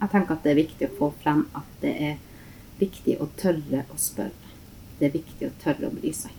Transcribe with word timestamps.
Jeg 0.00 0.12
tenker 0.12 0.36
at 0.36 0.44
det 0.44 0.52
er 0.52 0.60
viktig 0.60 0.88
å 0.88 0.96
få 0.98 1.10
frem 1.22 1.46
at 1.56 1.76
det 1.80 1.92
er 2.10 2.16
viktig 2.80 3.16
å 3.20 3.28
tørre 3.40 3.84
å 3.92 4.00
spørre. 4.00 4.54
Det 4.98 5.08
er 5.08 5.16
viktig 5.16 5.48
å 5.48 5.54
tørre 5.62 5.88
å 5.88 5.94
bry 5.96 6.12
seg. 6.16 6.32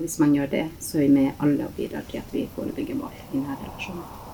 Hvis 0.00 0.18
man 0.20 0.34
gjør 0.36 0.52
det, 0.52 0.66
så 0.80 0.98
er 0.98 1.08
vi 1.08 1.14
med 1.18 1.44
alle 1.44 1.68
og 1.68 1.76
bidrar 1.76 2.06
til 2.08 2.22
at 2.22 2.32
vi 2.32 2.48
forebygger 2.54 3.00
vold 3.00 3.36
i 3.36 3.40
nære 3.42 3.62
relasjoner. 3.66 4.29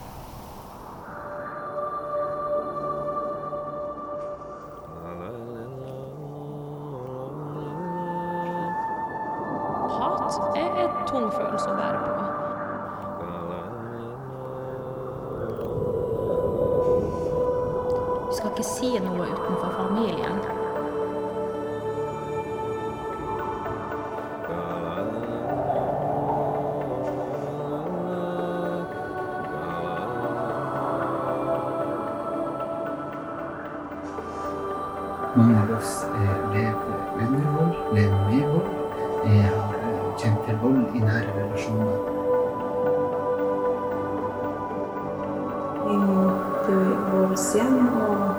Vårt 47.37 47.55
hjem 47.55 47.89
og, 48.01 48.39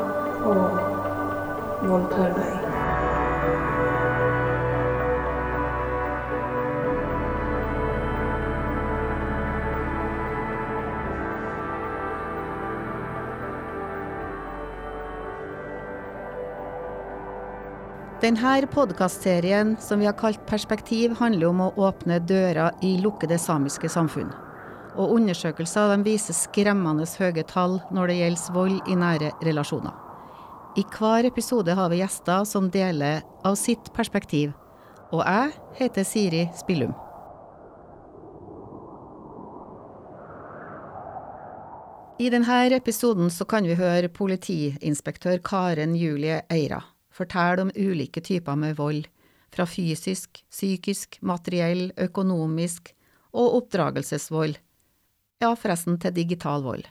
og 0.49 1.89
voldtar 1.89 2.31
deg. 2.33 2.53
Denne 18.17 18.65
podkastserien 18.67 19.75
som 19.79 20.01
vi 20.01 20.07
har 20.09 20.17
kalt 20.17 20.41
Perspektiv, 20.49 21.13
handler 21.19 21.51
om 21.51 21.61
å 21.67 21.71
åpne 21.85 22.17
dører 22.25 22.73
i 22.81 22.97
lukkede 22.97 23.37
samiske 23.37 23.93
samfunn. 23.93 24.33
Og 24.97 25.13
undersøkelser 25.13 25.93
de 25.93 26.03
viser 26.07 26.33
skremmende 26.33 27.05
høye 27.19 27.45
tall 27.45 27.77
når 27.93 28.09
det 28.09 28.19
gjelder 28.19 28.53
vold 28.55 28.89
i 28.89 28.97
nære 28.97 29.31
relasjoner. 29.45 29.93
I 30.77 30.83
hver 30.93 31.25
episode 31.25 31.73
har 31.73 31.89
vi 31.89 32.01
gjester 32.01 32.43
som 32.45 32.69
deler 32.73 33.23
av 33.45 33.55
sitt 33.57 33.93
perspektiv. 33.93 34.51
Og 35.13 35.23
jeg 35.23 35.53
heter 35.79 36.05
Siri 36.05 36.43
Spillum. 36.57 36.93
I 42.17 42.29
denne 42.33 42.59
episoden 42.73 43.29
kan 43.47 43.65
vi 43.69 43.77
høre 43.77 44.09
politiinspektør 44.09 45.37
Karen 45.45 45.95
Julie 45.95 46.41
Eira 46.49 46.81
fortelle 47.17 47.65
om 47.65 47.73
ulike 47.75 48.21
typer 48.21 48.57
med 48.59 48.77
vold, 48.77 49.05
fra 49.53 49.65
fysisk, 49.65 50.43
psykisk, 50.51 51.17
materiell, 51.21 51.91
økonomisk 51.97 52.91
og 53.33 53.61
oppdragelsesvold, 53.61 54.57
ja 55.43 55.53
forresten 55.55 55.97
til 56.01 56.15
digital 56.15 56.63
vold. 56.65 56.85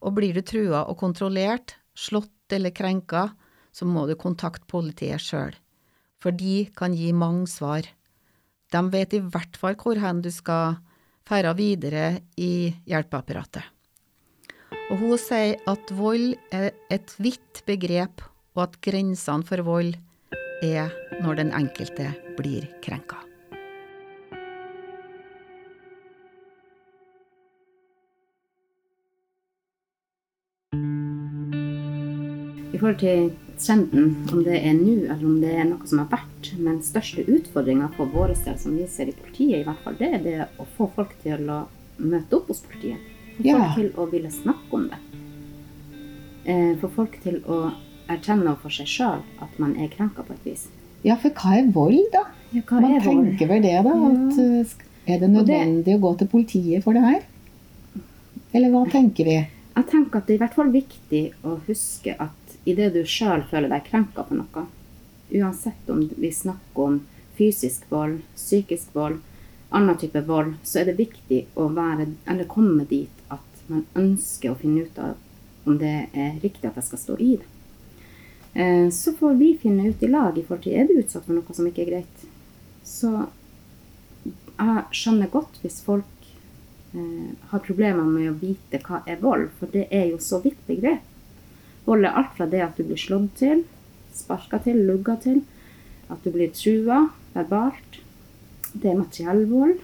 Og 0.00 0.14
blir 0.16 0.34
du 0.36 0.42
trua 0.46 0.84
og 0.88 0.98
kontrollert, 1.00 1.76
slått 1.94 2.54
eller 2.54 2.74
krenka, 2.74 3.30
så 3.72 3.86
må 3.86 4.06
du 4.08 4.16
kontakte 4.18 4.66
politiet 4.70 5.22
sjøl, 5.22 5.54
for 6.18 6.34
de 6.34 6.66
kan 6.76 6.94
gi 6.96 7.12
mange 7.14 7.46
svar. 7.50 7.86
De 8.70 8.80
vet 8.90 9.14
i 9.14 9.22
hvert 9.22 9.58
fall 9.58 9.76
hvor 9.78 10.00
hen 10.00 10.22
du 10.24 10.30
skal 10.34 10.78
ferde 11.26 11.54
videre 11.58 12.06
i 12.40 12.72
hjelpeapparatet. 12.90 13.62
Og 14.90 14.98
hun 14.98 15.18
sier 15.22 15.58
at 15.70 15.94
vold 15.94 16.34
er 16.54 16.72
et 16.90 17.14
vidt 17.22 17.62
begrep, 17.66 18.22
og 18.58 18.66
at 18.66 18.78
grensene 18.82 19.46
for 19.46 19.62
vold 19.66 19.94
er 20.66 20.90
når 21.22 21.44
den 21.44 21.54
enkelte 21.54 22.10
blir 22.38 22.66
krenka. 22.82 23.29
Forhold 32.80 32.98
til 32.98 33.30
trenden, 33.60 34.10
om 34.32 34.42
det 34.44 34.56
er 34.64 34.72
nå 34.74 34.94
eller 35.04 35.24
om 35.28 35.40
det 35.42 35.50
er 35.54 35.64
noe 35.68 35.86
som 35.86 35.98
har 36.00 36.08
vært, 36.14 36.50
men 36.58 36.78
største 36.82 37.24
utfordringa 37.28 37.90
for 37.96 38.06
vår 38.08 38.32
del, 38.34 38.56
som 38.58 38.76
vi 38.76 38.86
ser 38.88 39.10
i 39.12 39.16
politiet, 39.18 39.60
i 39.60 39.64
hvert 39.68 39.82
fall, 39.84 39.96
det 40.00 40.08
er 40.14 40.22
det 40.24 40.48
å 40.58 40.66
få 40.78 40.88
folk 40.96 41.12
til 41.22 41.46
å 41.52 41.60
møte 42.00 42.38
opp 42.40 42.48
hos 42.48 42.62
politiet. 42.64 42.98
Få 43.36 43.44
Ja. 43.44 43.58
folk 43.58 43.76
til 43.76 43.90
å 44.00 44.10
ville 44.10 44.30
snakke 44.30 44.72
om 44.72 44.88
det. 44.88 44.98
Eh, 46.46 46.74
Få 46.80 46.88
folk 46.94 47.18
til 47.22 47.40
å 47.46 47.72
erkjenne 48.08 48.56
for 48.62 48.70
seg 48.70 48.86
sjøl 48.86 49.20
at 49.44 49.58
man 49.58 49.76
er 49.76 49.88
krenka 49.92 50.24
på 50.26 50.32
et 50.32 50.44
vis. 50.44 50.68
Ja, 51.04 51.16
for 51.16 51.30
hva 51.30 51.58
er 51.58 51.70
vold, 51.72 52.00
da? 52.12 52.24
Ja, 52.52 52.62
hva 52.66 52.80
Man 52.80 52.94
er 52.96 53.00
vold? 53.04 53.26
tenker 53.38 53.48
vel 53.48 53.62
det, 53.62 53.76
da. 53.84 53.90
At, 53.90 54.38
uh, 54.38 54.74
er 55.06 55.18
det 55.20 55.30
nødvendig 55.30 55.84
det- 55.84 55.96
å 55.96 56.00
gå 56.00 56.18
til 56.18 56.26
politiet 56.28 56.82
for 56.82 56.92
det 56.94 57.02
her? 57.02 57.22
Eller 58.54 58.70
hva 58.70 58.90
tenker 58.90 59.24
vi? 59.24 59.36
Jeg 59.76 59.86
tenker 59.86 60.16
at 60.18 60.26
det 60.26 60.34
er 60.34 60.38
i 60.44 60.46
hvert 60.46 60.54
fall 60.54 60.70
viktig 60.72 61.32
å 61.44 61.60
huske 61.68 62.16
at 62.18 62.30
idet 62.64 62.92
du 62.94 63.02
sjøl 63.06 63.42
føler 63.50 63.72
deg 63.72 63.86
krenka 63.88 64.24
på 64.26 64.36
noe, 64.36 64.66
uansett 65.30 65.90
om 65.90 66.02
vi 66.16 66.32
snakker 66.34 66.82
om 66.82 67.00
fysisk 67.38 67.86
vold, 67.88 68.20
psykisk 68.36 68.94
vold, 68.94 69.20
annen 69.70 69.96
type 69.98 70.20
vold, 70.26 70.56
så 70.66 70.80
er 70.80 70.90
det 70.90 70.98
viktig 70.98 71.44
å 71.54 71.68
være, 71.72 72.08
eller 72.26 72.50
komme 72.50 72.84
dit 72.90 73.24
at 73.30 73.64
man 73.70 73.86
ønsker 73.94 74.50
å 74.50 74.58
finne 74.58 74.84
ut 74.84 74.98
av 74.98 75.16
om 75.68 75.78
det 75.78 75.94
er 76.12 76.38
riktig 76.42 76.66
at 76.66 76.78
jeg 76.80 76.88
skal 76.88 77.02
stå 77.04 77.16
i 77.20 77.34
det. 77.38 77.48
Eh, 78.54 78.88
Så 78.90 79.12
får 79.12 79.34
vi 79.38 79.52
finne 79.62 79.88
ut 79.88 80.02
i 80.02 80.08
lag 80.08 80.38
i 80.38 80.42
forhold 80.42 80.64
til 80.64 80.74
er 80.74 80.88
du 80.88 80.98
utsatt 80.98 81.26
for 81.26 81.36
noe 81.36 81.54
som 81.54 81.68
ikke 81.68 81.84
er 81.84 81.90
greit. 81.92 82.24
Så 82.84 83.12
jeg 84.60 84.84
skjønner 84.96 85.30
godt 85.32 85.60
hvis 85.62 85.80
folk 85.84 86.26
eh, 86.94 87.30
har 87.52 87.62
problemer 87.64 88.04
med 88.08 88.32
å 88.32 88.38
vite 88.40 88.82
hva 88.86 89.02
er 89.06 89.20
vold, 89.22 89.50
for 89.60 89.70
det 89.72 89.86
er 89.90 90.10
jo 90.10 90.18
så 90.18 90.40
vidt 90.42 90.58
begrep. 90.66 91.04
Vold 91.86 92.04
er 92.04 92.16
alt 92.16 92.36
fra 92.36 92.46
det 92.50 92.62
at 92.64 92.76
du 92.78 92.84
blir 92.86 93.00
slått 93.00 93.36
til, 93.40 93.64
sparka 94.14 94.60
til, 94.64 94.82
lugga 94.88 95.16
til, 95.22 95.42
at 96.10 96.24
du 96.24 96.32
blir 96.34 96.52
trua 96.54 97.06
verbalt. 97.34 98.00
Det 98.72 98.90
er 98.90 98.98
materiell 98.98 99.46
vold. 99.50 99.78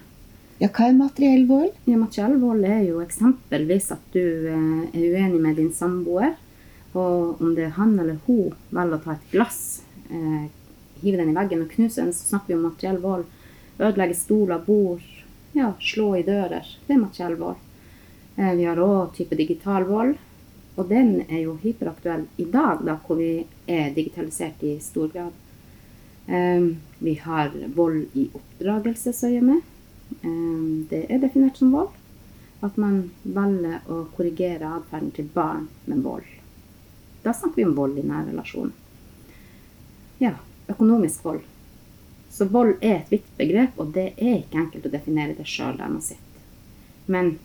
Ja, 0.57 0.69
hva 0.73 0.87
er 0.89 0.97
materiell 0.97 1.45
vold? 1.49 1.73
Ja, 1.85 1.99
materiell 1.99 2.37
vold 2.41 2.65
er 2.65 2.81
jo 2.87 3.01
eksempelvis 3.03 3.91
at 3.93 4.05
du 4.15 4.23
eh, 4.49 4.85
er 4.89 5.03
uenig 5.13 5.41
med 5.43 5.59
din 5.59 5.73
samboer, 5.75 6.33
og 6.97 7.43
om 7.43 7.51
det 7.53 7.67
er 7.67 7.75
han 7.75 7.93
eller 7.99 8.17
hun 8.25 8.55
velger 8.73 8.97
å 8.97 9.03
ta 9.03 9.13
et 9.13 9.27
glass, 9.33 9.59
eh, 10.09 10.47
hive 11.03 11.19
den 11.19 11.29
i 11.29 11.37
veggen 11.37 11.61
og 11.61 11.69
knuse 11.75 12.01
den, 12.01 12.15
så 12.15 12.31
snakker 12.31 12.53
vi 12.53 12.57
om 12.57 12.65
materiell 12.71 12.97
vold. 13.03 13.27
Ødelegge 13.77 14.17
stoler, 14.17 14.63
bord, 14.65 15.05
ja, 15.53 15.73
slå 15.77 16.15
i 16.17 16.25
dører. 16.25 16.65
Det 16.87 16.95
er 16.95 17.03
materiell 17.03 17.37
vold. 17.37 17.61
Eh, 18.37 18.53
vi 18.57 18.65
har 18.65 18.81
òg 18.81 19.13
type 19.13 19.37
digital 19.37 19.85
vold, 19.85 20.17
og 20.77 20.89
den 20.89 21.23
er 21.25 21.41
jo 21.41 21.57
hyperaktuell 21.63 22.27
i 22.37 22.45
dag, 22.45 22.83
da, 22.85 22.99
hvor 23.05 23.17
vi 23.17 23.47
er 23.65 23.93
digitalisert 23.95 24.61
i 24.63 24.75
stor 24.83 25.09
grad. 25.09 25.33
Eh, 26.27 26.67
vi 26.99 27.13
har 27.23 27.51
vold 27.75 28.05
i 28.13 28.27
oppdragelsesøyemed. 28.37 29.61
Eh, 30.21 30.67
det 30.91 31.05
er 31.09 31.23
definert 31.23 31.57
som 31.57 31.73
vold. 31.73 31.89
At 32.61 32.77
man 32.77 33.09
velger 33.23 33.89
å 33.89 34.03
korrigere 34.17 34.69
atferden 34.79 35.11
til 35.17 35.29
barn 35.33 35.67
med 35.85 36.05
vold. 36.05 36.29
Da 37.25 37.33
snakker 37.33 37.61
vi 37.61 37.65
om 37.65 37.75
vold 37.77 37.97
i 37.97 38.05
nær 38.05 38.29
relasjon. 38.29 38.71
Ja, 40.21 40.35
økonomisk 40.69 41.25
vold. 41.25 41.41
Så 42.29 42.45
vold 42.53 42.77
er 42.85 42.99
et 42.99 43.11
vidt 43.11 43.29
begrep, 43.37 43.77
og 43.81 43.93
det 43.97 44.11
er 44.13 44.39
ikke 44.43 44.61
enkelt 44.61 44.85
å 44.85 44.93
definere 44.93 45.37
det 45.37 45.49
sjøl 45.49 45.77
der 45.77 45.89
man 45.89 46.05
sitter. 46.05 46.45
Men 47.09 47.37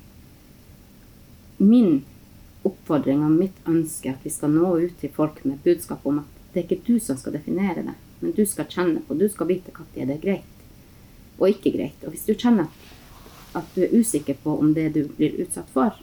min 1.57 2.03
oppfordring 2.69 3.25
og 3.27 3.35
mitt 3.35 3.59
ønske 3.69 4.13
at 4.13 4.25
vi 4.25 4.31
skal 4.31 4.53
nå 4.55 4.77
ut 4.85 4.97
til 5.01 5.13
folk 5.15 5.43
med 5.45 5.63
budskap 5.65 6.07
om 6.07 6.23
at 6.23 6.41
det 6.53 6.63
er 6.63 6.67
ikke 6.69 6.87
du 6.87 6.99
som 7.01 7.17
skal 7.17 7.35
definere 7.37 7.83
det, 7.87 7.95
men 8.21 8.35
du 8.37 8.45
skal 8.47 8.69
kjenne 8.71 9.01
på, 9.07 9.17
du 9.17 9.29
skal 9.33 9.49
vite 9.49 9.73
når 9.75 9.93
det 9.95 10.17
er 10.17 10.25
greit 10.27 10.53
og 11.43 11.49
ikke 11.51 11.73
greit. 11.75 12.05
Og 12.05 12.15
hvis 12.15 12.27
du 12.29 12.35
kjenner 12.39 12.71
at 13.57 13.75
du 13.75 13.83
er 13.85 13.95
usikker 13.99 14.39
på 14.45 14.55
om 14.59 14.73
det 14.77 14.93
du 14.95 15.03
blir 15.17 15.41
utsatt 15.43 15.69
for, 15.75 15.99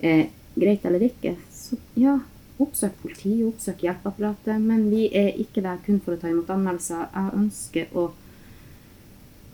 er 0.00 0.28
greit 0.56 0.84
eller 0.84 1.04
ikke, 1.06 1.36
så 1.54 1.78
ja, 2.00 2.18
oppsøk 2.60 2.96
politiet, 3.02 3.46
oppsøk 3.46 3.84
hjelpeapparatet. 3.86 4.58
Men 4.60 4.88
vi 4.92 5.06
er 5.16 5.32
ikke 5.40 5.64
der 5.64 5.80
kun 5.84 6.00
for 6.04 6.16
å 6.16 6.20
ta 6.20 6.30
imot 6.32 6.50
anmeldelser. 6.52 7.06
Jeg 7.14 7.38
ønsker 7.40 7.96
å, 7.96 8.10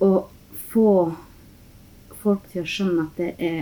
å 0.02 0.11
få 0.72 0.90
folk 2.22 2.49
til 2.50 2.64
å 2.64 2.70
skjønne 2.70 3.06
at 3.06 3.20
det 3.20 3.32
er 3.37 3.58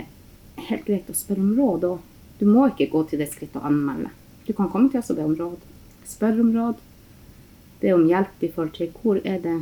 helt 0.57 0.85
greit 0.85 1.09
å 1.09 1.15
spørre 1.15 1.41
om 1.43 1.55
råd. 1.57 1.83
Og 1.83 1.99
du 2.39 2.45
må 2.45 2.67
ikke 2.71 2.89
gå 2.91 3.03
til 3.09 3.19
det 3.19 3.29
skrittet 3.31 3.61
å 3.61 3.65
anmelde. 3.67 4.09
Du 4.47 4.53
kan 4.53 4.69
komme 4.69 4.91
til 4.91 4.99
oss 4.99 5.09
og 5.11 5.17
be 5.17 5.23
om 5.25 5.35
råd. 5.39 5.57
Spørre 6.05 6.39
om 6.43 6.53
råd. 6.55 6.75
Be 7.81 7.93
om 7.95 8.05
hjelp 8.07 8.43
i 8.43 8.51
forhold 8.53 8.73
til 8.77 8.91
hvor 9.01 9.17
er 9.25 9.39
det 9.43 9.57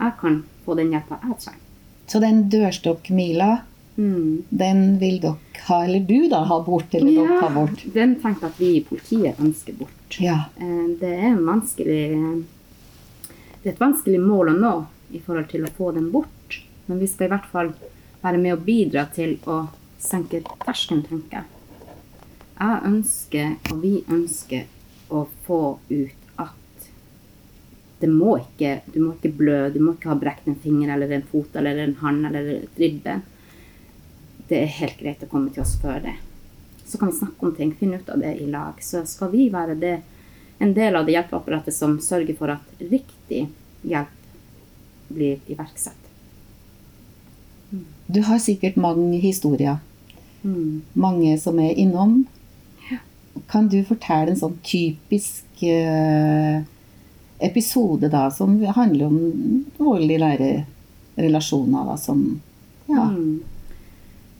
jeg 0.00 0.12
kan 0.20 0.42
få 0.66 0.74
den 0.76 0.90
hjelpa 0.92 1.18
jeg 1.22 1.38
trenger. 1.40 1.62
Så 2.06 2.20
den 2.20 2.44
dørstokkmila, 2.50 3.62
Mm. 3.96 4.42
den 4.50 4.98
vil 5.00 5.14
dere 5.20 5.38
ha, 5.68 5.78
eller 5.86 6.00
du 6.00 6.28
da, 6.28 6.42
ha 6.44 6.58
bort, 6.62 6.92
eller 6.94 7.14
dere 7.16 7.38
ha 7.40 7.48
bort? 7.48 7.80
den 7.94 8.16
tenkte 8.20 8.44
at 8.50 8.58
vi 8.60 8.76
i 8.76 8.82
politiet 8.84 9.38
ønsker 9.40 9.72
bort. 9.78 10.18
Ja. 10.20 10.44
Eh, 10.60 10.88
Det 11.00 11.08
er 11.14 11.30
en 11.32 11.46
vanskelig 11.46 12.44
Det 13.62 13.70
er 13.70 13.72
et 13.72 13.78
vanskelig 13.80 14.20
mål 14.20 14.48
å 14.52 14.58
nå 14.60 14.86
i 15.12 15.18
forhold 15.18 15.48
til 15.48 15.64
å 15.64 15.70
få 15.78 15.94
den 15.94 16.10
bort. 16.12 16.60
Men 16.86 16.98
vi 17.00 17.06
skal 17.06 17.26
i 17.26 17.30
hvert 17.30 17.46
fall 17.50 17.72
være 18.26 18.42
med 18.42 18.56
å 18.56 18.62
bidra 18.62 19.06
til 19.14 19.36
å 19.46 19.66
senke 20.02 20.42
terskelen, 20.64 21.04
tenker 21.06 21.40
jeg. 21.40 21.52
Jeg 22.56 22.82
ønsker, 22.88 23.52
og 23.70 23.82
vi 23.84 23.92
ønsker, 24.08 24.72
å 25.06 25.20
få 25.46 25.60
ut 25.86 26.38
at 26.42 26.86
det 28.00 28.08
må 28.10 28.32
ikke, 28.40 28.80
du 28.90 28.98
må 29.04 29.12
ikke 29.14 29.30
blø, 29.38 29.58
du 29.70 29.78
må 29.78 29.94
ikke 29.94 30.10
ha 30.10 30.16
brekt 30.18 30.48
en 30.50 30.58
finger 30.58 30.90
eller 30.96 31.12
en 31.14 31.26
fot 31.30 31.54
eller 31.56 31.78
en 31.84 31.94
hånd 32.00 32.26
eller 32.26 32.48
et 32.56 32.80
ribben. 32.82 33.22
Det 34.48 34.58
er 34.64 34.74
helt 34.80 34.98
greit 34.98 35.22
å 35.22 35.28
komme 35.30 35.52
til 35.54 35.62
oss 35.62 35.76
før 35.82 36.02
det. 36.08 36.16
Så 36.86 36.98
kan 36.98 37.12
vi 37.12 37.20
snakke 37.20 37.46
om 37.46 37.54
ting, 37.54 37.70
finne 37.78 38.00
ut 38.02 38.10
av 38.10 38.22
det 38.22 38.34
i 38.42 38.48
lag. 38.50 38.82
Så 38.82 39.04
skal 39.10 39.30
vi 39.30 39.46
være 39.54 39.78
det, 39.78 39.94
en 40.58 40.74
del 40.74 40.98
av 40.98 41.06
det 41.06 41.14
hjelpeapparatet 41.16 41.74
som 41.74 41.98
sørger 42.02 42.38
for 42.38 42.54
at 42.56 42.82
riktig 42.82 43.46
hjelp 43.86 45.14
blir 45.14 45.38
iverksatt. 45.50 46.05
Du 48.08 48.20
har 48.22 48.38
sikkert 48.38 48.76
mange 48.76 49.18
historier, 49.20 49.78
Mm. 50.44 50.82
mange 50.94 51.38
som 51.40 51.58
er 51.58 51.74
innom. 51.74 52.24
Kan 53.48 53.68
du 53.68 53.82
fortelle 53.84 54.30
en 54.30 54.36
sånn 54.36 54.58
typisk 54.62 55.44
eh, 55.62 56.62
episode 57.40 58.08
da, 58.10 58.30
som 58.30 58.54
handler 58.64 59.06
om 59.06 59.64
vold 59.78 60.10
i 60.10 60.18
nære 60.18 60.64
relasjoner, 61.18 61.84
da, 61.90 61.96
som 61.96 62.40
ja, 62.88 63.08
Mm. 63.10 63.40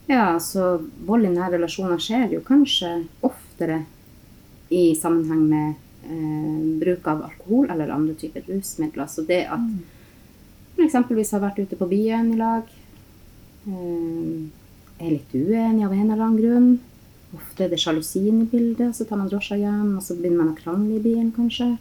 Ja, 0.09 0.39
så 0.39 0.81
vold 1.05 1.25
i 1.27 1.29
nære 1.35 1.57
relasjoner 1.59 1.99
skjer 1.99 2.31
jo 2.33 2.41
kanskje 2.41 3.07
oftere 3.27 3.81
i 4.71 4.95
sammenheng 4.95 5.49
med 5.49 5.75
eh, 6.09 6.79
bruk 6.81 7.07
av 7.09 7.25
alkohol 7.27 7.67
eller 7.71 7.91
andre 7.91 8.15
typer 8.15 8.43
rusmidler. 8.47 9.07
Så 9.11 9.27
det 9.27 9.47
at 9.51 9.59
man 9.59 10.87
eksempelvis 10.87 11.33
har 11.33 11.41
vært 11.41 11.59
ute 11.59 11.77
på 11.77 11.89
byen 11.91 12.33
i 12.33 12.37
lag, 12.37 12.63
er 13.67 15.11
litt 15.11 15.35
uenig 15.35 15.87
av 15.87 15.95
en 15.95 16.11
eller 16.11 16.23
annen 16.23 16.39
grunn. 16.41 16.69
Ofte 17.37 17.67
er 17.67 17.73
det 17.73 17.81
sjalusien 17.83 18.45
i 18.45 18.49
bildet, 18.51 18.95
så 18.97 19.05
tar 19.05 19.19
man 19.21 19.29
drosja 19.31 19.59
hjem, 19.59 19.97
og 19.99 20.05
så 20.05 20.17
begynner 20.17 20.45
man 20.45 20.55
å 20.55 20.61
krangle 20.61 20.97
i 20.97 21.03
bilen, 21.03 21.33
kanskje. 21.35 21.75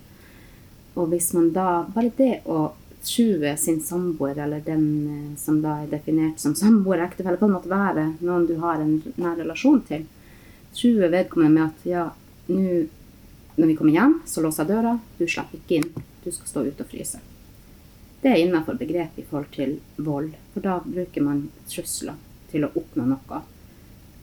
Og 0.95 1.11
hvis 1.11 1.31
man 1.35 1.51
da 1.55 1.85
Bare 1.93 2.11
det 2.17 2.41
å 2.47 2.73
true 3.05 3.51
sin 3.61 3.81
samboer, 3.85 4.39
eller 4.41 4.63
den 4.65 4.85
eh, 5.11 5.37
som 5.37 5.59
da 5.61 5.77
er 5.83 5.91
definert 5.91 6.41
som 6.41 6.55
samboer, 6.57 7.03
ektefelle, 7.05 7.37
kan 7.37 7.53
måtte 7.53 7.69
være 7.69 8.07
noen 8.25 8.47
du 8.49 8.55
har 8.63 8.81
en 8.81 8.97
nær 9.21 9.37
relasjon 9.37 9.83
til, 9.85 10.07
true 10.75 11.11
vedkommende 11.13 11.53
med 11.53 11.67
at 11.67 11.85
ja, 11.87 12.07
nå 12.49 12.87
når 13.55 13.69
vi 13.69 13.75
kommer 13.77 13.95
hjem, 13.95 14.17
så 14.27 14.41
låser 14.43 14.65
jeg 14.65 14.73
døra, 14.73 14.97
du 15.15 15.23
slipper 15.23 15.61
ikke 15.61 15.77
inn, 15.79 16.07
du 16.25 16.27
skal 16.33 16.49
stå 16.49 16.65
ute 16.65 16.83
og 16.83 16.89
fryse. 16.91 17.21
Det 18.25 18.31
er 18.31 18.39
innenfor 18.41 18.73
begrepet 18.73 19.19
i 19.21 19.23
forhold 19.29 19.51
til 19.53 19.75
vold, 20.01 20.31
for 20.49 20.65
da 20.65 20.79
bruker 20.81 21.21
man 21.21 21.43
trusler 21.69 22.15
til 22.49 22.63
å 22.65 22.71
oppnå 22.73 23.03
noe. 23.05 23.41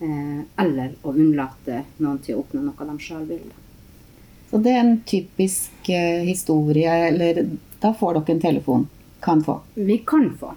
Eh, 0.02 0.40
eller 0.58 0.96
å 1.06 1.12
unnlate 1.12 1.84
noen 2.02 2.16
til 2.25 2.34
å 2.34 2.40
oppnå 2.40 2.64
noe 2.64 2.87
de 2.88 2.96
sjøl 3.04 3.28
vil. 3.28 3.44
Så 4.50 4.58
det 4.64 4.72
er 4.75 4.81
en 4.81 4.96
typisk 5.06 5.90
eh, 5.94 6.25
historie, 6.26 6.96
eller 7.12 7.38
da 7.84 7.93
får 8.00 8.19
dere 8.19 8.34
en 8.34 8.43
telefon. 8.43 8.88
Kan 9.22 9.44
få. 9.46 9.60
Vi 9.78 10.00
kan 10.02 10.26
få. 10.40 10.50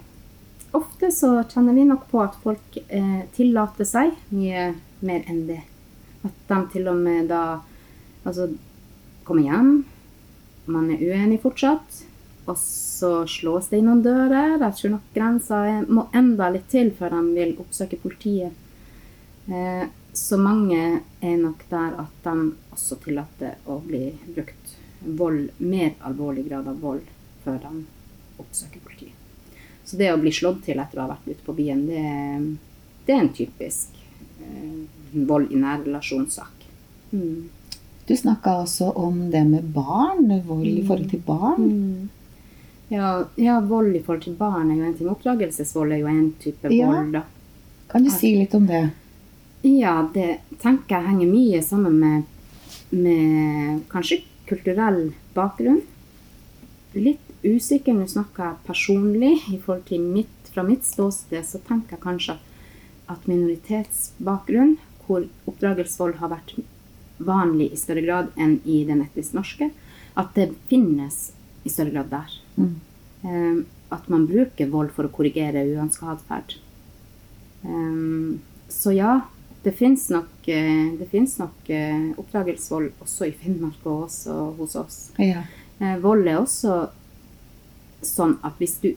Ofte 0.74 1.12
så 1.14 1.30
kjenner 1.46 1.78
vi 1.78 1.86
nok 1.86 2.08
på 2.10 2.24
at 2.24 2.34
folk 2.42 2.80
eh, 2.82 3.22
tillater 3.38 3.86
seg 3.86 4.18
mye 4.34 4.72
mer 5.06 5.30
enn 5.30 5.46
det. 5.52 5.60
At 6.26 6.42
de 6.50 6.60
til 6.74 6.90
og 6.90 6.98
med 6.98 7.30
da 7.30 7.44
altså, 8.26 8.50
kommer 9.22 9.46
hjem, 9.46 9.72
man 10.66 10.90
er 10.90 11.06
uenig 11.12 11.38
fortsatt, 11.46 12.02
og 12.46 12.58
så 12.58 13.10
slås 13.26 13.70
det 13.70 13.80
inn 13.80 13.88
noen 13.90 14.02
dører. 14.04 14.56
er 14.56 14.70
ikke 14.70 14.92
nok 14.92 15.12
grenser. 15.14 15.66
Jeg 15.66 15.86
må 15.90 16.06
enda 16.14 16.48
litt 16.54 16.68
til 16.70 16.92
før 16.94 17.16
de 17.16 17.22
vil 17.34 17.56
oppsøke 17.62 17.98
politiet. 18.02 18.54
Eh, 19.50 19.84
så 20.16 20.38
mange 20.40 21.02
er 21.20 21.36
nok 21.42 21.66
der 21.70 21.98
at 22.00 22.22
de 22.24 22.52
også 22.72 22.98
tillater 23.02 23.58
å 23.66 23.80
bli 23.82 24.08
brukt 24.30 24.76
vold, 25.00 25.50
mer 25.58 25.92
alvorlig 26.06 26.46
grad 26.48 26.70
av 26.70 26.78
vold, 26.80 27.04
før 27.44 27.58
de 27.66 27.84
oppsøker 28.40 28.80
politiet. 28.80 29.12
Så 29.84 29.98
det 29.98 30.12
å 30.12 30.18
bli 30.18 30.32
slått 30.34 30.64
til 30.66 30.80
etter 30.82 30.98
å 30.98 31.04
ha 31.04 31.12
vært 31.12 31.28
ute 31.28 31.44
på 31.46 31.54
byen, 31.54 31.84
det, 31.86 32.06
det 33.06 33.14
er 33.14 33.22
en 33.22 33.34
typisk 33.34 33.98
eh, 34.42 34.86
vold 35.28 35.52
i 35.52 35.60
nær 35.60 35.84
relasjonssak. 35.84 36.66
Mm. 37.12 37.50
Du 38.06 38.14
snakka 38.16 38.60
også 38.62 38.92
om 39.02 39.24
det 39.30 39.42
med 39.46 39.66
barn, 39.74 40.30
vold 40.46 40.66
i 40.70 40.82
forhold 40.86 41.10
til 41.10 41.22
barn. 41.26 42.08
Ja, 42.88 43.24
ja, 43.34 43.60
vold 43.60 43.96
i 43.96 44.02
forhold 44.02 44.22
til 44.24 44.36
barn 44.38 44.70
er 44.70 44.76
jo 44.78 44.84
en 44.86 44.94
ting. 44.94 45.08
Oppdragelsesvold 45.10 45.92
er 45.92 46.02
jo 46.04 46.06
en 46.06 46.32
type 46.42 46.70
Ja. 46.70 46.86
vold, 46.86 47.12
da. 47.12 47.22
Kan 47.88 48.04
du 48.04 48.10
si 48.10 48.36
litt 48.36 48.54
om 48.54 48.66
det? 48.66 48.90
Ja, 49.62 50.08
det 50.14 50.40
tenker 50.62 51.00
jeg 51.00 51.08
henger 51.08 51.26
mye 51.32 51.62
sammen 51.62 51.98
med, 51.98 52.24
med 52.92 53.82
kanskje 53.90 54.22
kulturell 54.46 55.12
bakgrunn. 55.34 55.82
Litt 56.94 57.20
usikker, 57.44 57.94
nå 57.94 58.06
snakker 58.06 58.44
jeg 58.44 58.66
personlig. 58.66 59.32
I 59.52 59.58
forhold 59.58 59.84
til 59.86 60.00
mitt, 60.00 60.50
fra 60.52 60.62
mitt 60.62 60.84
ståsted 60.84 61.44
så 61.44 61.58
tenker 61.66 61.96
jeg 61.96 62.00
kanskje 62.04 62.38
at 63.08 63.26
minoritetsbakgrunn, 63.26 64.76
hvor 65.06 65.26
oppdragelsesvold 65.46 66.16
har 66.22 66.28
vært 66.28 66.56
vanlig 67.18 67.72
i 67.72 67.76
større 67.76 68.02
grad 68.04 68.32
enn 68.36 68.60
i 68.64 68.84
den 68.84 69.02
etnisk 69.02 69.34
norske, 69.34 69.70
at 70.16 70.34
det 70.34 70.50
finnes 70.68 71.32
i 71.64 71.70
større 71.70 71.90
grad 71.94 72.10
der. 72.10 72.40
Mm. 72.56 72.74
Eh, 73.22 73.64
at 73.94 74.08
man 74.08 74.26
bruker 74.26 74.70
vold 74.72 74.92
for 74.96 75.06
å 75.06 75.14
korrigere 75.14 75.62
uønska 75.70 76.10
atferd. 76.16 76.56
Um, 77.62 78.42
så 78.68 78.92
ja, 78.94 79.20
det 79.66 79.72
fins 79.72 80.10
nok, 80.10 80.48
eh, 80.48 80.92
det 80.98 81.38
nok 81.38 81.70
eh, 81.70 82.10
oppdragelsesvold 82.16 82.92
også 83.02 83.26
i 83.26 83.32
Finnmark 83.34 83.86
og 83.86 84.04
også 84.04 84.34
hos 84.58 84.76
oss. 84.78 84.98
Ja. 85.18 85.42
Eh, 85.80 85.96
vold 85.98 86.28
er 86.28 86.38
også 86.38 86.76
sånn 88.06 88.36
at 88.46 88.60
hvis 88.62 88.76
du 88.84 88.92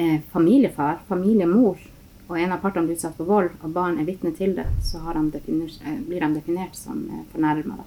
er 0.00 0.22
familiefar, 0.32 1.02
familiemor, 1.08 1.76
og 2.24 2.38
en 2.40 2.54
av 2.56 2.62
partene 2.64 2.88
blir 2.88 2.96
utsatt 2.96 3.18
for 3.18 3.28
vold, 3.28 3.52
og 3.60 3.76
barn 3.76 4.00
er 4.00 4.08
vitne 4.08 4.32
til 4.32 4.56
det, 4.56 4.64
så 4.80 5.02
blir 5.04 6.24
de 6.24 6.32
definert 6.38 6.72
som 6.74 7.04
fornærma. 7.34 7.84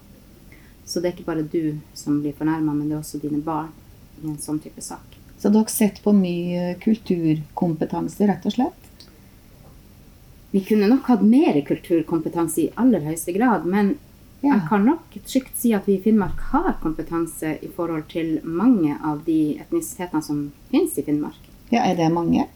Så 0.85 1.01
det 1.01 1.09
er 1.09 1.15
ikke 1.17 1.31
bare 1.31 1.41
du 1.41 1.79
som 1.97 2.21
blir 2.21 2.37
fornærma, 2.37 2.69
men 2.69 2.85
det 2.85 2.99
er 2.99 3.01
også 3.01 3.17
dine 3.23 3.41
barn 3.41 3.73
i 4.21 4.29
en 4.29 4.37
sånn 4.37 4.61
type 4.61 4.81
sak. 4.81 5.16
Så 5.37 5.51
dere 5.53 5.69
sitter 5.69 6.01
på 6.01 6.13
mye 6.17 6.73
kulturkompetanse, 6.81 8.25
rett 8.27 8.45
og 8.49 8.55
slett? 8.55 9.07
Vi 10.51 10.63
kunne 10.65 10.87
nok 10.89 11.05
hatt 11.11 11.21
mer 11.21 11.59
kulturkompetanse 11.67 12.61
i 12.63 12.69
aller 12.75 13.03
høyeste 13.05 13.35
grad, 13.35 13.65
men 13.65 13.97
Ja. 14.41 14.53
jeg 14.53 14.69
kan 14.69 14.85
nok 14.85 15.09
trygt 15.25 15.55
si 15.57 15.73
at 15.73 15.85
vi 15.87 15.95
i 15.97 16.01
Finnmark 16.01 16.39
har 16.51 16.77
kompetanse 16.81 17.57
i 17.63 17.67
forhold 17.67 18.07
til 18.07 18.39
mange 18.43 18.97
av 19.03 19.25
de 19.25 19.57
etnisitetene 19.59 20.23
som 20.23 20.51
finnes 20.71 20.97
i 20.97 21.01
Finnmark. 21.03 21.41
Ja, 21.71 21.81
er 21.83 21.95
det 21.95 22.11
mange? 22.13 22.47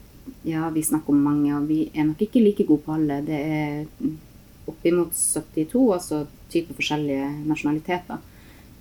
Ja, 0.45 0.69
vi 0.69 0.81
snakker 0.81 1.09
om 1.09 1.23
mange, 1.23 1.53
og 1.57 1.67
vi 1.67 1.91
er 1.95 2.03
nok 2.05 2.17
ikke 2.21 2.43
like 2.43 2.65
gode 2.67 2.83
på 2.85 2.93
alle. 2.93 3.21
Det 3.25 3.39
er 3.45 3.85
oppimot 4.67 5.11
72, 5.13 5.93
altså 5.93 6.27
typer 6.49 6.73
forskjellige 6.77 7.45
nasjonaliteter. 7.47 8.19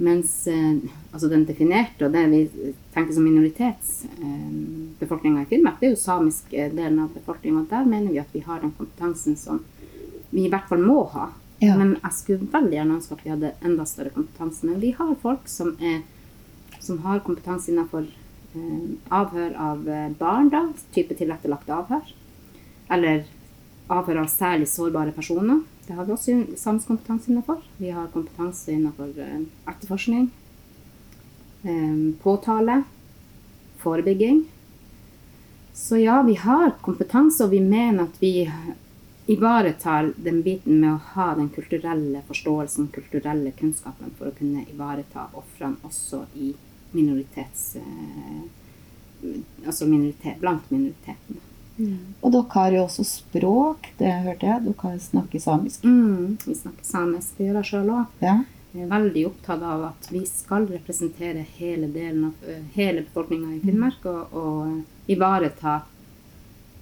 Mens 0.00 0.46
eh, 0.48 0.76
altså 1.12 1.28
den 1.28 1.42
definerte, 1.44 2.06
og 2.06 2.12
det 2.14 2.22
vi 2.32 2.48
tenker 2.94 3.12
som 3.12 3.24
minoritetsbefolkninga 3.26 5.42
i 5.42 5.48
Finnmark, 5.50 5.76
det 5.80 5.86
er 5.90 5.92
jo 5.92 5.98
samisk 6.00 6.54
eh, 6.54 6.72
delen 6.72 7.00
av 7.04 7.08
befolkninga. 7.12 7.66
Der 7.68 7.84
mener 7.84 8.10
vi 8.14 8.22
at 8.22 8.32
vi 8.32 8.40
har 8.46 8.60
den 8.62 8.72
kompetansen 8.78 9.36
som 9.36 9.60
vi 10.30 10.46
i 10.46 10.52
hvert 10.52 10.68
fall 10.70 10.82
må 10.86 11.04
ha. 11.12 11.26
Ja. 11.60 11.76
Men 11.76 11.98
jeg 11.98 12.12
skulle 12.16 12.48
veldig 12.54 12.76
gjerne 12.78 12.96
ønske 12.96 13.14
at 13.18 13.24
vi 13.26 13.32
hadde 13.34 13.56
enda 13.60 13.84
større 13.84 14.14
kompetanse. 14.14 14.64
Men 14.64 14.80
vi 14.80 14.90
har 14.96 15.12
folk 15.20 15.44
som, 15.52 15.76
er, 15.84 16.00
som 16.80 17.04
har 17.04 17.20
kompetanse 17.26 17.68
innenfor 17.68 18.08
eh, 18.08 18.96
avhør 19.12 19.52
av 19.60 19.84
eh, 19.84 20.16
barn, 20.16 20.48
da, 20.54 20.72
type 20.96 21.12
tilrettelagte 21.18 21.76
avhør. 21.76 22.08
Eller 22.90 23.28
avhør 23.90 24.22
av 24.22 24.30
særlig 24.30 24.68
sårbare 24.70 25.12
personer. 25.16 25.62
Det 25.86 25.96
har 25.96 26.06
vi 26.06 26.14
også 26.14 26.36
samisk 26.58 26.90
kompetanse 26.92 27.30
innenfor. 27.30 27.62
Vi 27.80 27.90
har 27.94 28.10
kompetanse 28.14 28.72
innenfor 28.72 29.10
eh, 29.18 29.40
etterforskning, 29.72 30.28
eh, 31.64 31.96
påtale, 32.22 32.82
forebygging. 33.82 34.44
Så 35.74 35.98
ja, 36.00 36.20
vi 36.22 36.36
har 36.38 36.76
kompetanse, 36.82 37.44
og 37.44 37.50
vi 37.54 37.60
mener 37.64 38.04
at 38.04 38.22
vi 38.22 38.50
ivaretar 39.30 40.12
den 40.16 40.40
biten 40.42 40.80
med 40.82 40.92
å 40.92 41.02
ha 41.14 41.28
den 41.38 41.50
kulturelle 41.54 42.22
forståelsen, 42.28 42.90
kulturelle 42.94 43.52
kunnskapen, 43.58 44.14
for 44.18 44.30
å 44.30 44.36
kunne 44.36 44.66
ivareta 44.70 45.28
ofrene 45.34 45.78
også 45.86 46.24
i 46.38 46.54
minoritets... 46.92 47.76
eh, 47.76 48.48
Altså 49.66 49.84
minoritet, 49.84 50.38
blant 50.40 50.70
minoritetene. 50.72 51.42
Og 52.20 52.32
dere 52.34 52.54
har 52.54 52.76
jo 52.76 52.84
også 52.84 53.04
språk, 53.06 53.90
det 53.98 54.12
hørte 54.26 54.48
jeg. 54.48 54.64
Dere 54.66 54.94
snakker 55.04 55.42
samisk. 55.42 55.84
Mm, 55.84 56.38
vi 56.44 56.56
snakker 56.56 56.86
samisk, 56.86 57.36
det 57.38 57.48
gjør 57.48 57.60
jeg 57.60 57.70
sjøl 57.70 57.92
òg. 57.98 58.16
Ja. 58.24 58.38
Jeg 58.70 58.84
er 58.86 58.90
veldig 58.92 59.22
opptatt 59.26 59.62
av 59.66 59.86
at 59.88 60.08
vi 60.12 60.20
skal 60.30 60.68
representere 60.70 61.42
hele, 61.56 61.88
delen 61.90 62.28
av, 62.28 62.44
eh, 62.46 62.62
hele 62.76 63.02
befolkninga 63.02 63.56
i 63.56 63.62
Finnmark, 63.64 64.04
og, 64.06 64.36
og 64.36 65.10
ivareta 65.10 65.80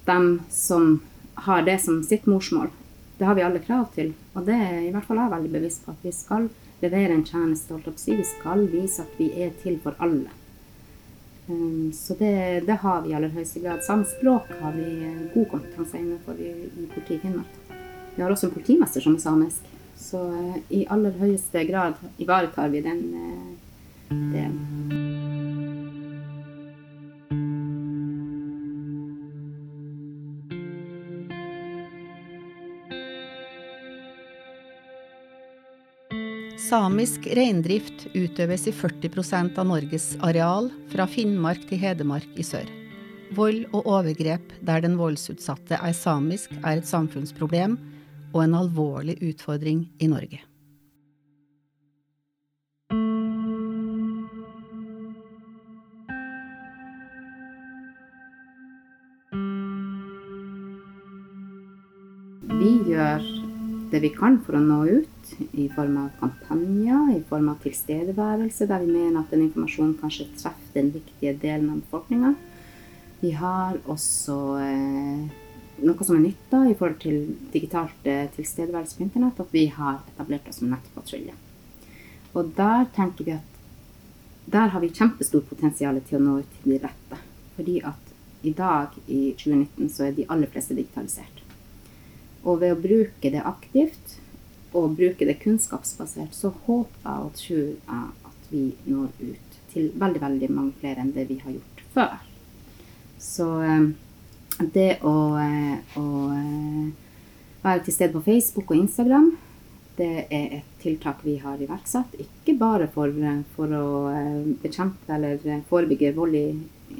dem 0.05 0.41
som 0.53 0.99
har 1.47 1.63
det 1.65 1.79
som 1.81 2.03
sitt 2.03 2.27
morsmål. 2.29 2.69
Det 3.17 3.25
har 3.25 3.35
vi 3.35 3.41
alle 3.43 3.59
krav 3.59 3.89
til, 3.95 4.13
og 4.33 4.45
det 4.47 4.55
er 4.55 4.81
i 4.83 4.91
hvert 4.93 5.07
fall 5.07 5.19
jeg 5.19 5.33
veldig 5.33 5.53
bevisst 5.55 5.85
på. 5.85 5.95
At 5.95 6.05
vi 6.05 6.13
skal 6.15 6.49
levere 6.83 7.15
en 7.15 7.25
tjeneste. 7.25 7.79
Vi 8.05 8.23
skal 8.23 8.67
vise 8.71 9.03
at 9.03 9.17
vi 9.17 9.31
er 9.43 9.51
til 9.63 9.79
for 9.83 9.97
alle. 9.99 10.29
Um, 11.49 11.93
så 11.93 12.13
det, 12.13 12.61
det 12.65 12.77
har 12.81 13.01
vi 13.01 13.09
i 13.09 13.15
aller 13.17 13.33
høyeste 13.33 13.63
grad. 13.63 13.81
Samme 13.85 14.05
språk 14.05 14.51
har 14.61 14.75
vi 14.77 14.85
eh, 15.07 15.25
god 15.33 15.49
kompetanse 15.55 15.97
innenfor 15.97 16.37
i, 16.37 16.51
i 16.69 16.85
politiet 16.93 17.17
i 17.17 17.21
Finnmark. 17.23 17.57
Vi 18.15 18.21
har 18.21 18.29
også 18.29 18.49
en 18.49 18.53
politimester 18.53 19.01
som 19.01 19.17
er 19.17 19.23
samisk. 19.25 19.69
Så 19.97 20.21
eh, 20.29 20.57
i 20.81 20.85
aller 20.93 21.17
høyeste 21.17 21.65
grad 21.65 21.97
ivaretar 22.21 22.69
vi 22.69 22.85
den 22.85 23.05
eh, 23.17 24.17
delen. 24.35 25.08
Samisk 36.69 37.23
reindrift 37.33 38.03
utøves 38.13 38.67
i 38.69 38.71
40% 38.77 39.55
av 39.57 39.65
Norges 39.65 40.11
areal, 40.21 40.67
fra 40.91 41.07
Finnmark 41.09 41.63
til 41.65 41.79
Hedmark 41.81 42.35
i 42.37 42.43
sør. 42.45 42.67
Vold 43.33 43.63
og 43.71 43.87
overgrep 43.89 44.53
der 44.67 44.83
den 44.85 44.99
voldsutsatte 44.99 45.79
er 45.81 45.95
samisk, 45.97 46.53
er 46.61 46.77
et 46.77 46.85
samfunnsproblem 46.85 47.73
og 48.35 48.43
en 48.43 48.53
alvorlig 48.61 49.17
utfordring 49.31 49.87
i 49.97 50.11
Norge. 50.13 50.43
Vi 62.61 62.73
gjør 62.93 63.25
det 63.89 64.05
vi 64.05 64.13
kan 64.13 64.37
for 64.45 64.59
å 64.59 64.61
nå 64.61 64.83
ut, 64.99 65.18
i 65.51 65.67
form 65.73 65.97
av 66.03 66.09
kampanjer, 66.19 67.17
i 67.17 67.23
form 67.29 67.49
av 67.51 67.59
tilstedeværelse, 67.63 68.67
der 68.69 68.85
vi 68.85 68.93
mener 68.93 69.21
at 69.21 69.33
den 69.33 69.45
informasjonen 69.47 69.97
kanskje 70.01 70.29
treffer 70.37 70.73
den 70.77 70.93
viktige 70.95 71.35
delen 71.41 71.69
av 71.73 71.83
befolkninga. 71.83 72.33
Vi 73.19 73.31
har 73.35 73.77
også 73.91 74.39
eh, 74.63 75.29
noe 75.83 76.07
som 76.07 76.17
er 76.17 76.25
nytt 76.27 76.45
da, 76.51 76.63
i 76.67 76.75
forhold 76.75 76.99
til 77.03 77.21
digitalt 77.53 78.07
eh, 78.07 78.27
tilstedeværelse 78.35 78.97
på 78.97 79.05
internett, 79.07 79.39
at 79.39 79.55
vi 79.55 79.65
har 79.75 80.01
etablert 80.13 80.47
oss 80.49 80.61
som 80.61 80.71
nettpatrulje. 80.71 81.35
Og 82.37 82.53
der 82.57 82.85
tenker 82.95 83.27
vi 83.27 83.35
at 83.37 83.57
der 84.49 84.71
har 84.73 84.81
vi 84.81 84.89
kjempestort 84.93 85.49
potensial 85.49 85.99
til 86.07 86.17
å 86.17 86.23
nå 86.23 86.37
ut 86.41 86.55
til 86.55 86.73
de 86.73 86.79
rette. 86.85 87.19
Fordi 87.57 87.75
at 87.85 88.15
i 88.41 88.53
dag, 88.55 88.95
i 89.07 89.33
2019, 89.37 89.89
så 89.93 90.07
er 90.07 90.15
de 90.17 90.25
aller 90.31 90.49
fleste 90.49 90.77
digitalisert. 90.77 91.43
Og 92.47 92.61
ved 92.61 92.73
å 92.73 92.79
bruke 92.79 93.31
det 93.33 93.43
aktivt, 93.45 94.15
og 94.73 94.95
bruke 94.97 95.25
det 95.25 95.39
kunnskapsbasert, 95.41 96.33
så 96.35 96.51
håper 96.65 97.05
jeg 97.05 97.25
og 97.25 97.33
tror 97.39 97.63
jeg 97.65 98.09
at 98.29 98.49
vi 98.51 98.63
når 98.85 99.09
ut 99.21 99.59
til 99.73 99.91
veldig, 100.01 100.21
veldig 100.21 100.49
mange 100.53 100.73
flere 100.81 101.03
enn 101.03 101.13
det 101.15 101.27
vi 101.29 101.39
har 101.43 101.53
gjort 101.55 101.83
før. 101.93 102.15
Så 103.19 103.47
eh, 103.65 103.89
det 104.75 104.89
å, 105.07 105.15
eh, 105.41 105.99
å 105.99 106.07
eh, 106.35 106.89
være 107.63 107.85
til 107.85 107.95
stede 107.95 108.15
på 108.15 108.25
Facebook 108.25 108.71
og 108.71 108.81
Instagram, 108.83 109.31
det 109.99 110.11
er 110.31 110.59
et 110.61 110.75
tiltak 110.79 111.25
vi 111.25 111.35
har 111.41 111.59
iverksatt. 111.59 112.13
Ikke 112.23 112.55
bare 112.59 112.87
for, 112.93 113.11
for 113.55 113.73
å 113.75 113.87
bekjempe 114.61 115.11
eller 115.11 115.63
forebygge 115.67 116.13
vold 116.15 116.37
i, 116.39 116.45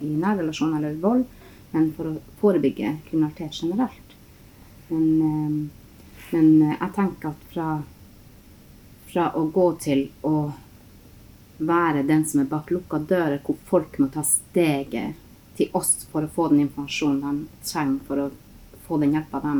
i 0.03 0.15
nær 0.19 0.41
relasjon 0.41 0.75
eller 0.75 0.97
vold, 0.99 1.23
men 1.71 1.93
for 1.95 2.09
å 2.09 2.17
forebygge 2.41 2.97
kriminalitet 3.07 3.61
generelt. 3.61 4.17
Men, 4.89 5.69
men 6.33 6.61
eh, 6.61 6.75
jeg 6.75 6.95
tenker 6.95 7.31
at 7.31 7.45
fra, 7.53 7.69
fra 9.11 9.29
å 9.37 9.45
gå 9.53 9.67
til 9.81 10.05
å 10.27 10.35
være 11.59 12.05
den 12.07 12.23
som 12.25 12.43
er 12.43 12.51
bak 12.51 12.71
lukka 12.71 13.01
dører, 13.03 13.41
hvor 13.43 13.57
folk 13.67 13.97
må 13.99 14.07
ta 14.13 14.23
steget 14.23 15.17
til 15.59 15.73
oss 15.75 16.07
for 16.11 16.23
å 16.23 16.31
få 16.31 16.47
den 16.53 16.63
informasjonen 16.67 17.41
de 17.41 17.65
trenger 17.67 18.05
for 18.07 18.23
å 18.23 18.29
få 18.87 18.99
den 19.01 19.17
hjelpa 19.17 19.41
de 19.43 19.55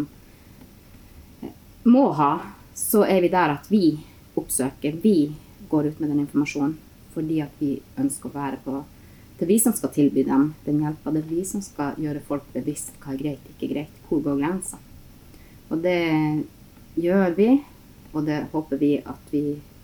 eh, 1.47 1.57
må 1.89 2.07
ha, 2.19 2.31
så 2.75 3.03
er 3.03 3.25
vi 3.25 3.33
der 3.33 3.57
at 3.57 3.67
vi 3.71 3.97
oppsøker, 4.39 5.01
vi 5.03 5.33
går 5.69 5.91
ut 5.91 5.99
med 5.99 6.13
den 6.13 6.23
informasjonen 6.23 6.77
fordi 7.13 7.41
at 7.43 7.59
vi 7.59 7.73
ønsker 7.99 8.29
å 8.29 8.37
være 8.37 8.61
på 8.63 8.79
Det 9.39 9.45
er 9.45 9.53
vi 9.53 9.59
som 9.63 9.73
skal 9.73 9.91
tilby 9.95 10.25
dem 10.27 10.49
den 10.65 10.81
hjelpa. 10.83 11.13
Det 11.15 11.21
er 11.21 11.29
vi 11.29 11.43
som 11.47 11.61
skal 11.63 11.95
gjøre 11.99 12.19
folk 12.27 12.47
bevisst 12.51 12.91
hva 12.99 13.13
er 13.13 13.21
greit, 13.21 13.45
ikke 13.53 13.69
greit. 13.71 13.93
Hvor 14.09 14.19
går 14.25 14.35
grensa? 14.41 14.79
Og 15.71 15.79
det 15.85 15.95
gjør 16.95 17.35
vi, 17.37 17.49
og 18.11 18.25
det 18.25 18.45
håper 18.51 18.81
vi 18.81 18.95
at 19.05 19.33
vi 19.33 19.43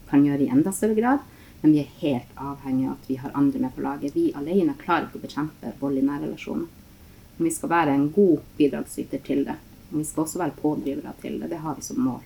kan 0.09 0.25
gjøre 0.25 0.45
i 0.45 0.51
enda 0.53 0.73
større 0.73 0.97
grad. 0.97 1.23
Men 1.61 1.71
vi 1.73 1.81
er 1.81 1.93
helt 1.99 2.33
avhengig 2.37 2.87
av 2.87 2.93
at 2.93 3.09
vi 3.09 3.15
har 3.17 3.31
andre 3.33 3.59
med 3.59 3.75
på 3.75 3.81
laget. 3.81 4.15
Vi 4.15 4.31
alene 4.37 4.75
klarer 4.77 5.07
ikke 5.07 5.21
å 5.21 5.25
bekjempe 5.25 5.71
vold 5.79 5.97
i 5.97 6.03
nære 6.05 6.27
relasjoner. 6.27 6.67
Men 7.37 7.47
vi 7.47 7.53
skal 7.55 7.71
være 7.71 7.95
en 7.95 8.09
god 8.13 8.43
bidragsyter 8.57 9.23
til 9.25 9.45
det. 9.47 9.55
Men 9.89 10.03
vi 10.03 10.05
skal 10.05 10.25
også 10.25 10.41
være 10.43 10.57
pådrivere 10.61 11.13
til 11.21 11.39
det. 11.41 11.49
Det 11.49 11.61
har 11.63 11.75
vi 11.75 11.85
som 11.85 12.01
mål. 12.05 12.21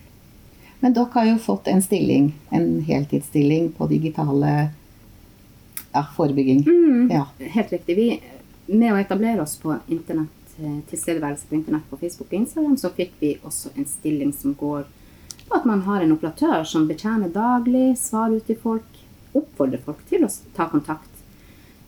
Men 0.80 0.96
dere 0.96 1.12
har 1.14 1.26
jo 1.28 1.38
fått 1.40 1.68
en 1.68 1.82
stilling, 1.84 2.30
en 2.50 2.68
heltidsstilling 2.84 3.72
på 3.76 3.88
digitale 3.88 4.52
ja, 5.92 6.04
forebygging. 6.16 6.64
Ja. 7.10 7.26
Helt 7.38 7.72
riktig. 7.72 7.96
Vi, 7.96 8.08
med 8.66 8.92
å 8.92 9.00
etablere 9.00 9.42
oss 9.42 9.56
på 9.60 9.76
internett, 9.88 10.39
tilstedeværelse 10.90 11.48
på 11.48 11.58
internett 11.58 11.90
på 11.90 11.98
Facebook 12.00 12.30
og 12.30 12.38
Instagram, 12.40 12.76
så 12.76 12.92
fikk 12.94 13.12
vi 13.20 13.34
også 13.42 13.72
en 13.74 13.88
stilling 13.88 14.32
som 14.36 14.54
går 14.54 14.86
på 15.48 15.58
at 15.58 15.66
man 15.66 15.82
har 15.86 16.04
en 16.04 16.14
operatør 16.14 16.64
som 16.64 16.86
betjener 16.88 17.32
daglig, 17.34 17.98
svarer 17.98 18.38
ut 18.38 18.46
til 18.46 18.58
folk, 18.60 19.02
oppfordrer 19.34 19.82
folk 19.82 20.02
til 20.08 20.26
å 20.26 20.30
ta 20.56 20.68
kontakt. 20.70 21.10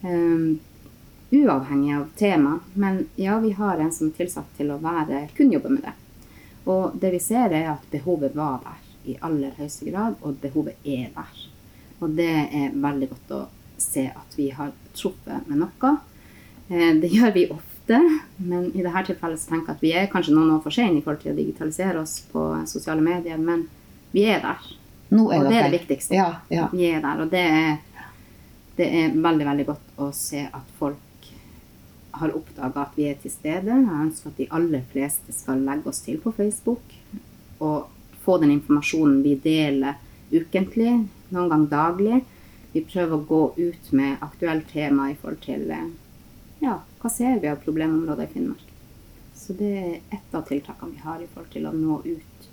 Um, 0.02 0.61
uavhengig 1.33 1.97
av 1.97 2.09
tema. 2.17 2.59
Men 2.75 3.07
ja, 3.17 3.38
vi 3.38 3.52
har 3.52 3.79
en 3.79 3.93
som 3.93 4.11
er 4.11 4.17
tilsatt 4.17 4.57
til 4.57 4.71
å 4.71 4.81
være, 4.83 5.29
kun 5.37 5.52
jobbe 5.52 5.73
med 5.73 5.87
det. 5.87 5.95
Og 6.69 6.99
det 7.00 7.14
vi 7.14 7.21
ser 7.23 7.55
er 7.57 7.71
at 7.73 7.87
behovet 7.91 8.37
var 8.37 8.61
der 8.67 9.11
i 9.12 9.17
aller 9.25 9.55
høyeste 9.57 9.88
grad, 9.88 10.19
og 10.21 10.38
behovet 10.43 10.76
er 10.85 11.09
der. 11.14 11.41
Og 12.02 12.19
det 12.19 12.31
er 12.52 12.76
veldig 12.76 13.09
godt 13.14 13.35
å 13.35 13.41
se 13.81 14.05
at 14.11 14.37
vi 14.37 14.50
har 14.55 14.75
truffet 14.95 15.49
med 15.49 15.62
noe. 15.64 15.97
Eh, 16.69 16.93
Det 17.00 17.11
gjør 17.11 17.33
vi 17.35 17.49
ofte, 17.50 17.72
men 18.37 18.70
i 18.72 18.82
dette 18.84 19.04
tilfellet 19.11 19.40
så 19.40 19.52
tenker 19.52 19.72
jeg 19.72 19.76
at 19.76 19.84
vi 19.84 19.92
er 19.99 20.11
kanskje 20.12 20.34
noen 20.37 20.54
år 20.56 20.62
for 20.64 20.75
sene 20.75 20.99
i 20.99 21.04
forhold 21.04 21.22
til 21.25 21.32
å 21.34 21.38
digitalisere 21.38 22.02
oss 22.02 22.18
på 22.32 22.44
sosiale 22.70 23.04
medier, 23.04 23.38
men 23.38 23.66
vi 24.12 24.26
er 24.28 24.42
der. 24.44 24.68
Nå 25.12 25.26
Og 25.28 25.34
er 25.37 25.49
det 25.49 25.56
er 25.58 25.68
det 25.68 25.78
viktigste. 25.80 26.16
Ja, 26.16 26.28
ja. 26.52 26.68
Vi 26.72 26.88
er 26.88 27.00
der, 27.04 27.25
og 27.25 27.32
det 27.32 27.42
er, 27.44 28.06
det 28.78 28.88
er 29.00 29.16
veldig, 29.16 29.49
veldig 29.50 29.66
godt 29.68 29.99
å 30.00 30.11
se 30.16 30.46
at 30.49 30.76
folk 30.78 31.30
har 32.12 32.34
oppdaga 32.37 32.87
at 32.87 32.96
vi 32.96 33.08
er 33.08 33.16
til 33.20 33.32
stede. 33.32 33.72
Jeg 33.72 34.06
ønsker 34.06 34.32
at 34.32 34.40
de 34.40 34.49
aller 34.52 34.84
fleste 34.92 35.34
skal 35.34 35.64
legge 35.64 35.88
oss 35.92 36.02
til 36.04 36.20
på 36.20 36.32
Facebook 36.37 36.96
og 37.62 37.88
få 38.25 38.38
den 38.42 38.52
informasjonen 38.54 39.22
vi 39.25 39.37
deler 39.42 39.99
ukentlig, 40.32 40.92
noen 41.32 41.50
gang 41.52 41.66
daglig. 41.70 42.22
Vi 42.72 42.84
prøver 42.88 43.16
å 43.16 43.26
gå 43.28 43.42
ut 43.58 43.92
med 43.96 44.22
aktuelle 44.25 44.64
tema 44.68 45.11
i 45.12 45.16
forhold 45.18 45.42
til 45.44 45.66
eh, 45.72 45.90
ja, 46.62 46.78
hva 47.02 47.11
ser 47.11 47.40
vi 47.42 47.50
av 47.50 47.62
problemområder 47.64 48.28
i 48.28 48.33
Finnmark. 48.33 48.69
Så 49.35 49.57
det 49.59 49.73
er 49.75 49.95
et 50.14 50.37
av 50.37 50.45
tiltakene 50.47 50.95
vi 50.95 51.02
har 51.02 51.23
i 51.23 51.26
forhold 51.26 51.50
til 51.54 51.66
å 51.66 51.75
nå 51.75 51.99
ut 52.07 52.47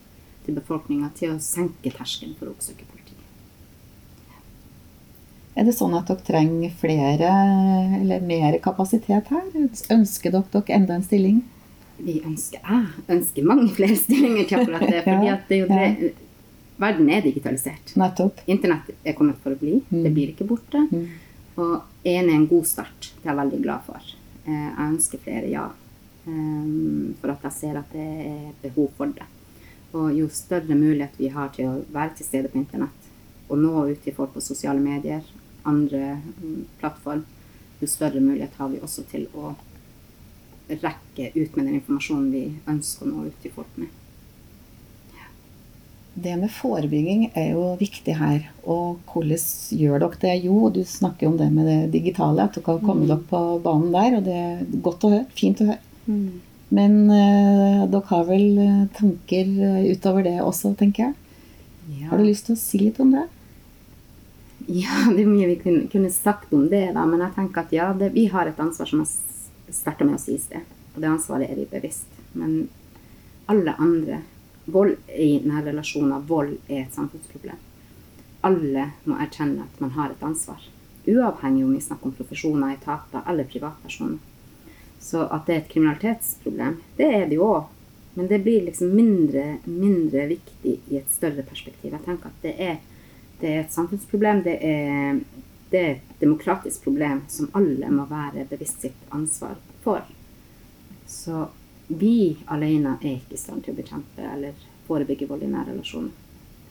til 0.45 0.55
befolkninga, 0.57 1.11
til 1.17 1.35
å 1.35 1.43
senke 1.43 1.91
terskelen 1.93 2.33
for 2.39 2.49
å 2.49 2.55
oppsøke 2.55 2.87
politiet. 2.89 3.05
Er 5.59 5.67
det 5.67 5.75
sånn 5.75 5.93
at 5.97 6.09
dere 6.09 6.23
trenger 6.25 6.73
flere 6.79 7.29
eller 7.99 8.25
mer 8.25 8.57
kapasitet 8.63 9.29
her? 9.33 9.45
Ønsker 9.93 10.33
dere 10.33 10.49
dere 10.53 10.77
enda 10.79 10.97
en 10.97 11.05
stilling? 11.05 11.43
Vi 11.99 12.21
ønsker, 12.23 12.63
jeg 12.63 13.17
ønsker 13.17 13.45
mange 13.45 13.67
flere 13.75 13.97
stillinger 13.99 14.47
til 14.47 14.61
akkurat 14.61 14.85
det. 14.87 15.01
fordi 15.09 15.31
at 15.33 15.49
det 15.49 15.57
er 15.57 15.65
jo 15.65 15.71
det, 15.73 16.11
verden 16.79 17.09
er 17.11 17.25
digitalisert. 17.25 17.93
Nettopp. 17.99 18.39
Internett 18.49 18.93
er 19.03 19.17
kommet 19.17 19.41
for 19.43 19.53
å 19.53 19.59
bli. 19.59 19.81
Det 19.91 20.13
blir 20.15 20.31
ikke 20.31 20.47
borte. 20.47 20.85
Mm. 20.89 21.09
Og 21.59 22.07
én 22.07 22.29
er 22.29 22.35
en 22.37 22.47
god 22.47 22.67
start. 22.67 23.09
Det 23.17 23.25
er 23.27 23.33
jeg 23.33 23.39
veldig 23.41 23.61
glad 23.65 23.85
for. 23.87 24.11
Eh, 24.45 24.53
Jeg 24.53 24.93
ønsker 24.93 25.23
flere, 25.23 25.49
ja. 25.51 25.65
eh, 26.27 27.15
for 27.19 27.33
at 27.33 27.43
jeg 27.49 27.57
ser 27.57 27.79
at 27.81 27.91
det 27.91 28.07
er 28.29 28.53
behov 28.63 28.91
for 28.97 29.11
det. 29.11 29.27
Og 29.93 30.13
jo 30.13 30.29
større 30.29 30.75
mulighet 30.77 31.17
vi 31.17 31.31
har 31.33 31.49
til 31.55 31.67
å 31.67 31.83
være 31.91 32.15
til 32.15 32.25
stede 32.27 32.51
på 32.51 32.59
internett, 32.61 33.09
og 33.49 33.57
nå 33.57 33.87
ut 33.89 34.03
til 34.03 34.13
folk 34.13 34.35
på 34.35 34.43
sosiale 34.45 34.79
medier, 34.79 35.25
andre 35.65 36.19
mm, 36.21 36.65
plattform, 36.79 37.25
jo 37.81 37.87
større 37.87 38.21
mulighet 38.21 38.55
har 38.59 38.69
vi 38.69 38.81
også 38.85 39.03
til 39.09 39.25
å 39.33 39.55
rekke 40.69 41.31
ut 41.33 41.55
med 41.55 41.65
den 41.65 41.79
informasjonen 41.79 42.29
vi 42.31 42.43
ønsker 42.69 43.07
å 43.07 43.09
nå 43.09 43.25
ut 43.31 43.41
til 43.41 43.55
folk 43.55 43.81
med. 43.81 43.89
Det 46.19 46.33
med 46.39 46.51
forebygging 46.51 47.29
er 47.37 47.51
jo 47.53 47.75
viktig 47.79 48.15
her. 48.17 48.43
Og 48.65 48.99
hvordan 49.11 49.39
gjør 49.79 50.01
dere 50.03 50.19
det? 50.23 50.35
Jo, 50.45 50.69
du 50.73 50.81
snakker 50.83 51.29
om 51.29 51.37
det 51.39 51.47
med 51.53 51.67
det 51.69 51.91
digitale, 51.93 52.43
at 52.43 52.57
dere 52.57 52.75
har 52.75 52.79
kommet 52.83 53.07
Mm. 53.07 53.11
dere 53.13 53.29
på 53.29 53.41
banen 53.63 53.91
der. 53.93 54.17
Og 54.17 54.23
det 54.25 54.35
er 54.35 54.63
godt 54.81 55.05
å 55.05 55.11
høre. 55.13 55.25
Fint 55.37 55.61
å 55.61 55.69
høre. 55.69 55.79
Mm. 56.07 56.41
Men 56.71 56.95
eh, 57.09 57.87
dere 57.89 58.09
har 58.11 58.25
vel 58.25 58.57
eh, 58.57 58.87
tanker 58.97 59.45
eh, 59.69 59.91
utover 59.93 60.23
det 60.23 60.37
også, 60.41 60.75
tenker 60.77 61.07
jeg. 61.07 61.13
Ja. 61.99 62.09
Har 62.11 62.17
du 62.17 62.25
lyst 62.27 62.45
til 62.49 62.55
å 62.57 62.61
si 62.61 62.77
litt 62.81 62.99
om 62.99 63.11
det? 63.15 63.27
Ja, 64.67 65.05
det 65.15 65.23
er 65.23 65.29
mye 65.29 65.47
vi 65.53 65.59
kunne, 65.63 65.87
kunne 65.89 66.11
sagt 66.13 66.53
om 66.53 66.67
det, 66.69 66.93
da. 66.93 67.05
Men 67.05 67.23
jeg 67.25 67.35
tenker 67.37 67.63
at 67.63 67.71
ja, 67.73 67.91
det, 67.93 68.11
vi 68.13 68.27
har 68.33 68.49
et 68.49 68.59
ansvar, 68.59 68.89
som 68.89 69.01
jeg 69.05 69.73
starta 69.73 70.05
med 70.05 70.17
å 70.19 70.21
si 70.21 70.35
i 70.35 70.41
sted. 70.41 70.65
Og 70.95 71.01
det 71.01 71.09
ansvaret 71.09 71.49
er 71.49 71.55
vi 71.61 71.65
bevisst. 71.69 72.09
Men 72.33 72.67
alle 73.49 73.73
andre 73.81 74.21
Vold 74.73 74.97
i 75.15 75.39
nære 75.45 75.71
relasjoner, 75.71 76.25
vold 76.27 76.57
er 76.67 76.83
et 76.83 76.95
samfunnsproblem. 76.95 77.57
Alle 78.45 78.85
må 79.03 79.17
erkjenne 79.19 79.65
at 79.65 79.81
man 79.83 79.95
har 79.97 80.13
et 80.13 80.23
ansvar. 80.23 80.61
Uavhengig 81.09 81.65
om 81.65 81.73
vi 81.73 81.81
snakker 81.81 82.09
om 82.09 82.15
profesjoner, 82.15 82.75
etater 82.75 83.25
eller 83.27 83.47
privatpersoner. 83.49 84.19
Så 84.99 85.25
at 85.31 85.47
det 85.47 85.55
er 85.55 85.61
et 85.63 85.71
kriminalitetsproblem, 85.71 86.79
det 86.97 87.07
er 87.07 87.27
det 87.27 87.39
jo 87.39 87.47
òg. 87.47 87.67
Men 88.13 88.27
det 88.27 88.39
blir 88.43 88.65
liksom 88.65 88.89
mindre, 88.95 89.57
mindre 89.63 90.25
viktig 90.27 90.79
i 90.89 90.97
et 90.97 91.11
større 91.13 91.43
perspektiv. 91.47 91.93
Jeg 91.93 92.03
tenker 92.03 92.31
at 92.31 92.41
det 92.43 92.55
er, 92.59 92.79
det 93.39 93.51
er 93.51 93.61
et 93.61 93.75
samfunnsproblem. 93.75 94.41
Det 94.43 94.55
er, 94.65 95.21
det 95.71 95.79
er 95.79 95.91
et 95.93 96.15
demokratisk 96.19 96.83
problem 96.83 97.21
som 97.31 97.51
alle 97.55 97.91
må 97.93 98.07
være 98.09 98.47
bevisst 98.49 98.83
sitt 98.83 99.13
ansvar 99.15 99.55
for. 99.85 100.03
Så 101.07 101.45
vi 101.89 102.37
alene 102.45 102.97
er 103.01 103.15
ikke 103.15 103.33
i 103.33 103.41
stand 103.41 103.63
til 103.65 103.73
å 103.73 103.79
bekjempe 103.79 104.21
eller 104.21 104.57
forebygge 104.85 105.27
vold 105.29 105.45
i 105.45 105.49
nære 105.49 105.73
relasjoner. 105.73 106.11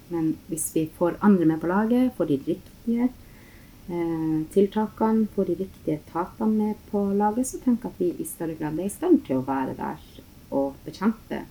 Men 0.09 0.29
hvis 0.49 0.71
vi 0.75 0.85
får 0.99 1.19
andre 1.27 1.49
med 1.51 1.61
på 1.61 1.71
laget, 1.71 2.13
får 2.17 2.31
de 2.31 2.39
riktige 2.47 3.09
eh, 3.09 4.39
tiltakene, 4.55 5.27
får 5.35 5.51
de 5.51 5.57
riktige 5.65 5.99
etatene 5.99 6.55
med 6.55 6.87
på 6.93 7.03
laget, 7.19 7.51
så 7.51 7.61
tenker 7.65 7.91
jeg 7.91 7.95
at 7.97 8.01
vi 8.05 8.23
i 8.23 8.29
større 8.29 8.57
grad 8.61 8.79
er 8.79 8.87
i 8.87 8.95
stand 8.95 9.25
til 9.27 9.41
å 9.41 9.47
være 9.49 9.75
der 9.79 10.07
og 10.55 10.79
bekjempe. 10.87 11.43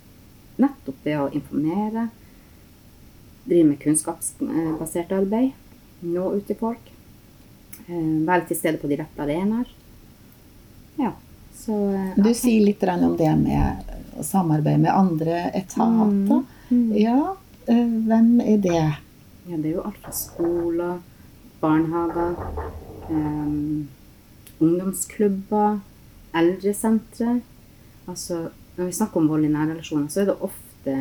Nettopp 0.57 1.03
ved 1.05 1.19
å 1.21 1.29
informere, 1.37 2.07
drive 3.45 3.67
med 3.67 3.81
kunnskapsbasert 3.83 5.13
arbeid, 5.19 5.53
nå 6.07 6.31
ut 6.39 6.47
til 6.47 6.57
folk, 6.63 6.91
eh, 7.85 8.11
være 8.31 8.47
til 8.47 8.63
stede 8.63 8.81
på 8.81 8.89
de 8.89 9.03
rette 9.03 9.27
arenaer. 9.27 9.69
Ja, 10.97 11.13
så 11.57 11.75
okay. 11.89 12.23
Du 12.23 12.33
sier 12.37 12.65
litt 12.65 12.83
om 12.93 13.17
det 13.17 13.33
med 13.39 13.93
å 14.17 14.23
samarbeide 14.25 14.81
med 14.85 14.93
andre 14.93 15.43
etater. 15.57 16.43
Mm. 16.69 16.87
Ja, 16.97 17.35
eh, 17.65 17.85
hvem 18.07 18.39
er 18.41 18.57
det? 18.63 18.85
Ja, 19.47 19.57
det 19.57 19.69
er 19.69 19.75
jo 19.77 19.85
alt 19.87 19.99
fra 20.03 20.13
skoler, 20.15 20.97
barnehager, 21.61 22.35
em, 23.09 23.87
ungdomsklubber, 24.59 25.79
eldresentre. 26.35 27.39
Altså, 28.07 28.49
når 28.75 28.89
vi 28.89 28.97
snakker 28.99 29.21
om 29.21 29.29
vold 29.31 29.45
i 29.47 29.51
nære 29.53 29.75
relasjoner, 29.75 30.09
så 30.11 30.21
er 30.21 30.31
det 30.31 30.39
ofte, 30.49 30.97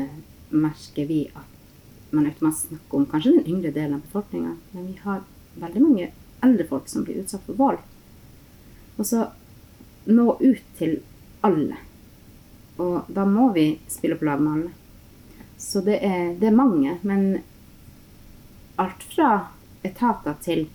merker 0.51 1.09
vi, 1.09 1.25
at 1.35 2.15
man 2.15 2.29
automatisk 2.29 2.71
snakker 2.71 3.01
om 3.01 3.09
kanskje 3.11 3.35
den 3.37 3.51
yngre 3.51 3.73
delen 3.75 3.99
av 3.99 4.05
befolkninga, 4.07 4.55
men 4.73 4.87
vi 4.87 4.95
har 5.03 5.25
veldig 5.61 5.83
mange 5.83 6.13
eldre 6.45 6.67
folk 6.69 6.89
som 6.89 7.05
blir 7.05 7.21
utsatt 7.23 7.45
for 7.49 7.59
vold. 7.59 7.83
Og 8.97 9.09
så 9.09 9.27
nå 10.07 10.37
ut 10.41 10.65
til 10.79 10.99
alle. 11.47 11.77
Og 12.77 13.09
da 13.09 13.25
må 13.29 13.51
vi 13.53 13.69
spille 13.89 14.19
på 14.19 14.29
lag 14.29 14.41
med 14.41 14.53
alle. 14.53 14.73
Så 15.57 15.81
det 15.81 15.99
er, 16.05 16.35
det 16.39 16.51
er 16.51 16.57
mange, 16.57 16.99
men 17.03 17.39
alt 18.77 19.03
fra 19.03 19.31
etater 19.83 20.37
til 20.45 20.67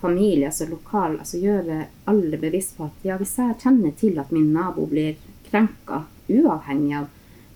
familie, 0.00 0.46
altså 0.46 0.68
lokal, 0.70 1.18
altså 1.18 1.40
gjøre 1.42 1.84
alle 2.08 2.38
bevisst 2.40 2.76
på 2.78 2.86
at 2.86 3.04
ja, 3.04 3.18
hvis 3.20 3.36
jeg 3.38 3.58
kjenner 3.60 3.92
til 4.00 4.20
at 4.22 4.30
min 4.32 4.52
nabo 4.54 4.86
blir 4.88 5.18
krenka, 5.50 6.04
uavhengig 6.30 6.94
av 7.02 7.08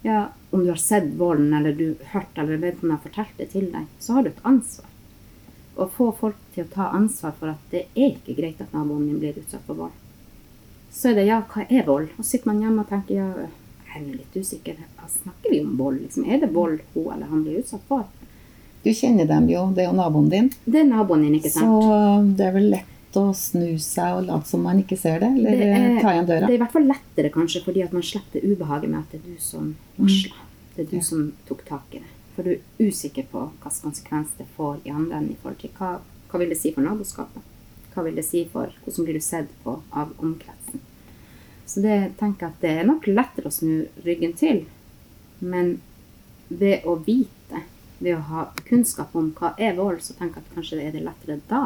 ja, 0.04 0.26
om 0.50 0.64
du 0.64 0.68
har 0.74 0.82
sett 0.82 1.14
volden, 1.16 1.54
eller 1.56 1.72
du 1.72 1.94
hørt 2.12 2.36
eller 2.38 2.60
vet 2.60 2.82
om 2.82 2.90
jeg 2.90 2.98
har 2.98 3.06
fortalt 3.06 3.38
det 3.40 3.46
til 3.54 3.70
deg, 3.72 3.86
så 3.98 4.18
har 4.18 4.26
du 4.26 4.32
et 4.34 4.44
ansvar. 4.44 4.90
Å 5.80 5.86
få 5.90 6.10
folk 6.18 6.42
til 6.54 6.66
å 6.66 6.72
ta 6.74 6.90
ansvar 6.94 7.32
for 7.38 7.54
at 7.54 7.70
det 7.72 7.86
er 7.94 8.10
ikke 8.12 8.36
greit 8.36 8.60
at 8.60 8.74
naboen 8.76 9.06
min 9.06 9.22
blir 9.22 9.38
utsatt 9.40 9.64
for 9.64 9.86
vold. 9.86 10.03
Så 10.94 11.10
er 11.10 11.16
det 11.18 11.26
ja, 11.26 11.40
hva 11.50 11.64
er 11.68 11.84
vold? 11.88 12.08
Og 12.18 12.24
sitter 12.26 12.46
man 12.52 12.60
hjemme 12.62 12.84
og 12.84 12.88
tenker 12.92 13.16
ja, 13.18 13.28
jeg 13.94 14.02
er 14.02 14.16
litt 14.20 14.36
usikker. 14.38 14.76
Hva 14.98 15.08
snakker 15.10 15.50
vi 15.50 15.60
om 15.64 15.72
vold? 15.78 16.00
Liksom? 16.04 16.26
Er 16.30 16.40
det 16.44 16.52
vold 16.54 16.80
hun 16.94 17.08
eller 17.16 17.26
han 17.30 17.42
blir 17.46 17.58
utsatt 17.62 17.82
for? 17.88 18.06
Du 18.84 18.90
kjenner 18.92 19.26
dem 19.26 19.46
jo, 19.48 19.66
det 19.74 19.84
er 19.84 19.88
jo 19.90 19.96
naboen 19.96 20.28
din. 20.30 20.50
Det 20.68 20.82
er 20.82 20.88
naboen 20.90 21.22
din, 21.24 21.34
ikke 21.38 21.50
sant. 21.50 21.66
Så 21.82 22.36
det 22.38 22.46
er 22.46 22.52
vel 22.58 22.68
lett 22.74 23.16
å 23.16 23.28
snu 23.38 23.78
seg 23.80 24.18
og 24.18 24.24
late 24.28 24.50
som 24.50 24.62
man 24.66 24.80
ikke 24.82 24.98
ser 24.98 25.20
det, 25.22 25.30
eller 25.38 25.50
Det 25.56 25.68
er- 25.72 26.00
ta 26.02 26.10
igjen 26.12 26.26
døra. 26.26 26.46
Det 26.46 26.50
er 26.50 26.58
i 26.58 26.62
hvert 26.64 26.72
fall 26.72 26.88
lettere 26.90 27.30
kanskje 27.32 27.62
fordi 27.64 27.82
at 27.84 27.92
man 27.92 28.02
slipper 28.02 28.42
ubehaget 28.44 28.90
med 28.90 28.98
at 29.00 29.10
det 29.12 29.20
er 29.22 29.28
du 29.30 29.36
som 29.40 29.76
varsla. 29.98 30.34
Det 30.76 30.86
er 30.86 30.90
du 30.90 30.96
Mm. 30.96 31.00
Ja. 31.00 31.02
som 31.02 31.32
tok 31.46 31.64
tak 31.64 31.82
i 31.92 31.98
det. 31.98 32.10
For 32.36 32.42
du 32.42 32.50
er 32.50 32.60
usikker 32.80 33.24
på 33.32 33.50
hvilken 33.62 33.82
konsekvens 33.90 34.28
det 34.36 34.46
får 34.58 34.78
i 34.84 34.90
andre 34.90 35.16
enden 35.18 35.30
i 35.30 35.36
forhold 35.42 35.58
til 35.58 35.70
hva, 35.78 35.98
hva 36.30 36.38
vil 36.40 36.48
det 36.48 36.58
si 36.58 36.72
for 36.72 36.82
naboskapet? 36.82 37.42
Hva 37.94 38.04
vil 38.06 38.18
det 38.18 38.26
si 38.26 38.44
for 38.50 38.74
hvordan 38.84 39.06
blir 39.06 39.18
du 39.18 39.24
sett 39.24 39.50
på 39.64 39.78
av 39.94 40.12
omkretsen? 40.18 40.82
Så 41.66 41.80
det 41.80 41.94
jeg 41.94 42.48
at 42.48 42.60
det 42.60 42.70
er 42.70 42.88
nok 42.88 43.06
lettere 43.08 43.48
å 43.48 43.54
snu 43.54 43.86
ryggen 44.04 44.34
til. 44.36 44.64
Men 45.40 45.78
ved 46.48 46.84
å 46.84 46.98
vite, 47.06 47.64
ved 47.98 48.18
å 48.18 48.24
ha 48.28 48.46
kunnskap 48.68 49.14
om 49.16 49.30
hva 49.38 49.54
er 49.58 49.76
vold, 49.78 50.02
så 50.04 50.16
tenker 50.18 50.40
jeg 50.42 50.48
at 50.48 50.56
kanskje 50.56 50.80
er 50.82 50.92
det 50.94 51.04
lettere 51.06 51.40
da 51.48 51.62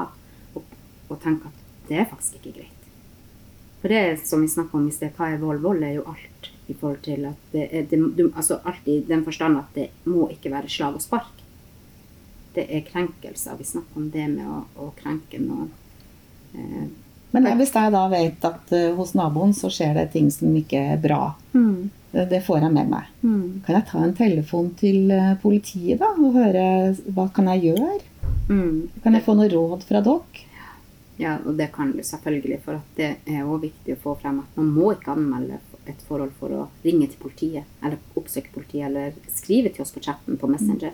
å, 0.54 0.62
å 1.08 1.18
tenke 1.18 1.50
at 1.50 1.64
det 1.88 2.02
er 2.02 2.10
faktisk 2.10 2.38
ikke 2.38 2.60
greit. 2.60 2.78
For 3.80 3.94
det 3.94 4.26
som 4.26 4.42
vi 4.42 4.50
snakker 4.50 4.78
om 4.78 4.88
i 4.88 4.94
sted, 4.94 5.12
hva 5.16 5.32
er 5.32 5.42
vold? 5.42 5.62
Vold 5.62 5.84
er 5.86 5.98
jo 5.98 6.06
alt 6.10 6.50
i 6.68 6.74
forhold 6.74 7.02
til 7.06 7.26
at 7.28 7.52
det 7.52 7.66
er 7.72 7.86
det, 7.90 7.98
du, 8.18 8.26
altså 8.28 8.58
alt 8.68 8.88
i 8.90 8.98
den 9.06 9.22
forstand 9.24 9.58
at 9.60 9.76
det 9.76 9.88
må 10.04 10.26
ikke 10.34 10.52
være 10.52 10.70
slag 10.72 10.98
og 10.98 11.04
spark. 11.04 11.44
Det 12.54 12.66
er 12.74 12.86
krenkelser. 12.86 13.58
Vi 13.58 13.66
snakker 13.68 14.00
om 14.00 14.08
det 14.10 14.26
med 14.32 14.48
å, 14.50 14.64
å 14.82 14.90
krenke 14.98 15.40
noen. 15.42 15.70
Eh, 16.58 16.88
Men 17.36 17.44
hvis 17.60 17.72
jeg 17.76 17.92
da 17.92 18.06
vet 18.08 18.44
at 18.48 18.72
eh, 18.72 18.90
hos 18.96 19.14
naboen 19.18 19.52
så 19.54 19.68
skjer 19.72 19.94
det 19.98 20.06
ting 20.14 20.30
som 20.32 20.54
ikke 20.56 20.80
er 20.94 21.00
bra, 21.02 21.34
det, 21.52 22.24
det 22.30 22.42
får 22.46 22.62
jeg 22.64 22.72
med 22.72 22.88
meg. 22.88 23.08
mm, 23.22 23.62
Kan 23.66 23.76
jeg 23.76 23.86
ta 23.90 24.02
en 24.02 24.14
telefon 24.16 24.70
til 24.80 25.10
eh, 25.12 25.34
politiet 25.42 26.00
da, 26.00 26.08
og 26.16 26.34
høre 26.38 26.66
hva 27.12 27.28
kan 27.36 27.50
jeg 27.52 27.68
gjøre? 27.70 27.98
mm. 28.48 29.02
Kan 29.04 29.14
jeg 29.18 29.24
få 29.26 29.34
noe 29.36 29.48
råd 29.52 29.84
fra 29.88 30.00
dere? 30.00 30.44
Ja, 31.18 31.32
og 31.44 31.56
det 31.58 31.72
kan 31.74 31.90
du 31.92 31.98
selvfølgelig, 32.06 32.60
for 32.64 32.78
at 32.78 32.96
det 32.96 33.08
er 33.26 33.42
også 33.42 33.64
viktig 33.66 33.96
å 33.96 34.00
få 34.04 34.12
frem 34.20 34.36
at 34.44 34.56
man 34.56 34.68
må 34.76 34.92
ikke 34.94 35.16
anmelde 35.16 35.58
et 35.88 36.00
forhold 36.06 36.30
for 36.38 36.52
å 36.54 36.66
ringe 36.84 37.08
til 37.10 37.18
politiet, 37.18 37.64
eller 37.82 37.98
oppsøke 38.16 38.52
politiet, 38.54 38.86
eller 38.86 39.16
skrive 39.34 39.72
til 39.74 39.82
oss 39.82 39.90
på 39.92 40.02
chatten 40.04 40.36
på 40.38 40.46
Messenger. 40.52 40.92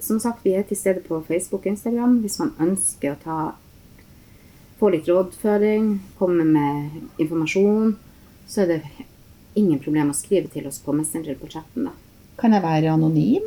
Som 0.00 0.18
sagt, 0.22 0.42
vi 0.44 0.54
er 0.58 0.62
til 0.66 0.76
stede 0.78 1.00
på 1.06 1.20
Facebook 1.28 1.64
og 1.66 1.72
Instagram 1.72 2.18
hvis 2.24 2.38
man 2.42 2.52
ønsker 2.68 3.14
å 3.14 3.20
ta 3.22 3.38
litt 4.86 5.08
rådføring, 5.08 5.98
komme 6.18 6.44
med 6.46 6.90
informasjon, 7.18 7.96
så 8.46 8.62
er 8.62 8.66
det 8.66 9.06
ingen 9.58 9.80
problem 9.82 10.12
å 10.12 10.16
skrive 10.16 10.50
til 10.52 10.68
oss 10.70 10.78
på 10.84 10.94
Messenger 10.94 11.34
på 11.40 11.50
chatten. 11.50 11.88
da. 11.88 11.90
Kan 12.38 12.54
jeg 12.54 12.62
være 12.62 12.92
anonym? 12.92 13.42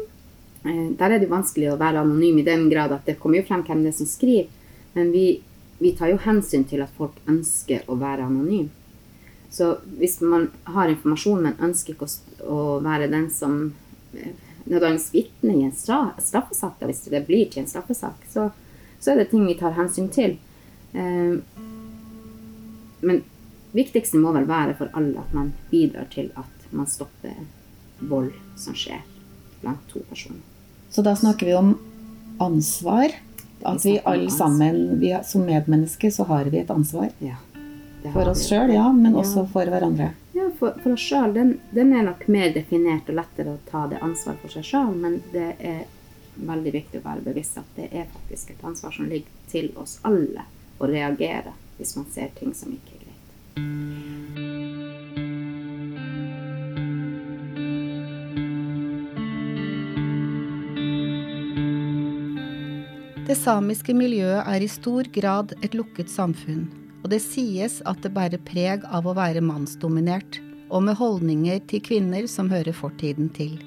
Eh, 0.65 0.91
Der 0.97 1.09
er 1.09 1.19
det 1.19 1.29
jo 1.29 1.35
vanskelig 1.35 1.71
å 1.71 1.79
være 1.79 2.01
anonym 2.01 2.39
i 2.39 2.43
den 2.43 2.69
grad 2.69 2.91
at 2.91 3.05
det 3.05 3.19
kommer 3.19 3.39
jo 3.39 3.47
frem 3.47 3.63
hvem 3.63 3.83
det 3.83 3.93
er 3.93 3.97
som 3.97 4.05
skriver. 4.05 4.47
Men 4.93 5.11
vi, 5.11 5.41
vi 5.79 5.95
tar 5.95 6.11
jo 6.11 6.17
hensyn 6.17 6.67
til 6.67 6.81
at 6.81 6.91
folk 6.97 7.15
ønsker 7.27 7.87
å 7.87 7.95
være 7.95 8.27
anonym. 8.27 8.69
Så 9.51 9.77
hvis 9.97 10.21
man 10.21 10.49
har 10.63 10.91
informasjon, 10.91 11.41
men 11.43 11.59
ønsker 11.59 11.93
ikke 11.93 12.07
å, 12.47 12.79
være 12.83 13.09
den 13.11 13.29
som 13.31 13.73
eh, 14.13 14.35
nødvendigvis 14.65 15.13
vitne 15.13 15.55
i 15.55 15.65
en 15.65 15.75
stra, 15.75 16.13
straffesak, 16.19 16.77
da, 16.79 16.87
hvis 16.87 17.03
det 17.07 17.25
blir 17.27 17.49
til 17.49 17.63
en 17.63 17.67
straffesak, 17.71 18.27
så, 18.29 18.49
så 18.99 19.11
er 19.11 19.21
det 19.21 19.31
ting 19.31 19.43
vi 19.47 19.57
tar 19.59 19.75
hensyn 19.75 20.07
til. 20.11 20.37
Eh, 20.93 21.37
men 23.01 23.23
viktigste 23.71 24.19
må 24.21 24.33
vel 24.35 24.47
være 24.49 24.75
for 24.77 24.91
alle 24.97 25.21
at 25.21 25.33
man 25.35 25.53
bidrar 25.71 26.09
til 26.13 26.31
at 26.39 26.71
man 26.71 26.87
stopper 26.87 27.35
vold 27.99 28.31
som 28.59 28.75
skjer 28.77 29.03
blant 29.61 29.83
to 29.91 30.01
personer. 30.09 30.41
Så 30.91 31.03
da 31.05 31.15
snakker 31.15 31.45
vi 31.45 31.55
om 31.55 31.75
ansvar. 32.41 33.13
At 33.63 33.85
vi 33.85 33.99
alle 34.03 34.31
sammen, 34.31 34.99
vi, 34.99 35.17
som 35.23 35.43
medmennesker, 35.45 36.09
så 36.09 36.23
har 36.23 36.45
vi 36.49 36.57
et 36.57 36.69
ansvar. 36.69 37.11
Ja. 37.19 37.35
For 38.01 38.31
oss 38.31 38.47
sjøl, 38.49 38.73
ja, 38.73 38.87
men 38.91 39.13
også 39.15 39.43
for 39.53 39.69
hverandre. 39.69 40.07
Ja, 40.33 40.47
for, 40.57 40.73
for 40.81 40.95
oss 40.95 41.03
sjøl. 41.05 41.35
Den, 41.35 41.51
den 41.69 41.93
er 41.93 42.07
nok 42.07 42.25
mer 42.25 42.49
definert 42.55 43.11
og 43.11 43.19
lettere 43.19 43.53
å 43.53 43.59
ta 43.69 43.83
det 43.91 44.01
ansvaret 44.01 44.41
for 44.41 44.55
seg 44.55 44.65
sjøl, 44.65 44.95
men 44.97 45.19
det 45.35 45.51
er 45.59 45.83
veldig 46.41 46.73
viktig 46.73 47.03
å 47.03 47.05
være 47.05 47.27
bevisst 47.27 47.59
at 47.61 47.77
det 47.77 47.91
er 47.91 48.09
faktisk 48.09 48.55
et 48.55 48.65
ansvar 48.65 48.95
som 48.95 49.05
ligger 49.11 49.45
til 49.51 49.69
oss 49.77 49.99
alle 50.07 50.47
å 50.81 50.89
reagere 50.89 51.53
hvis 51.77 51.95
man 51.97 52.07
ser 52.13 52.33
ting 52.37 52.53
som 52.57 52.73
ikke 52.73 52.97
er 52.97 53.05
greit. 53.05 53.11
Det 63.31 63.37
samiske 63.39 63.93
miljøet 63.95 64.43
er 64.43 64.59
i 64.65 64.67
stor 64.67 65.07
grad 65.15 65.53
et 65.61 65.75
lukket 65.77 66.09
samfunn, 66.11 66.65
og 67.01 67.13
det 67.13 67.21
sies 67.23 67.79
at 67.87 68.01
det 68.03 68.11
bærer 68.11 68.41
preg 68.43 68.83
av 68.91 69.07
å 69.07 69.15
være 69.15 69.43
mannsdominert, 69.45 70.41
og 70.71 70.83
med 70.87 70.97
holdninger 70.99 71.61
til 71.67 71.81
kvinner 71.83 72.27
som 72.31 72.51
hører 72.51 72.75
fortiden 72.75 73.29
til. 73.35 73.57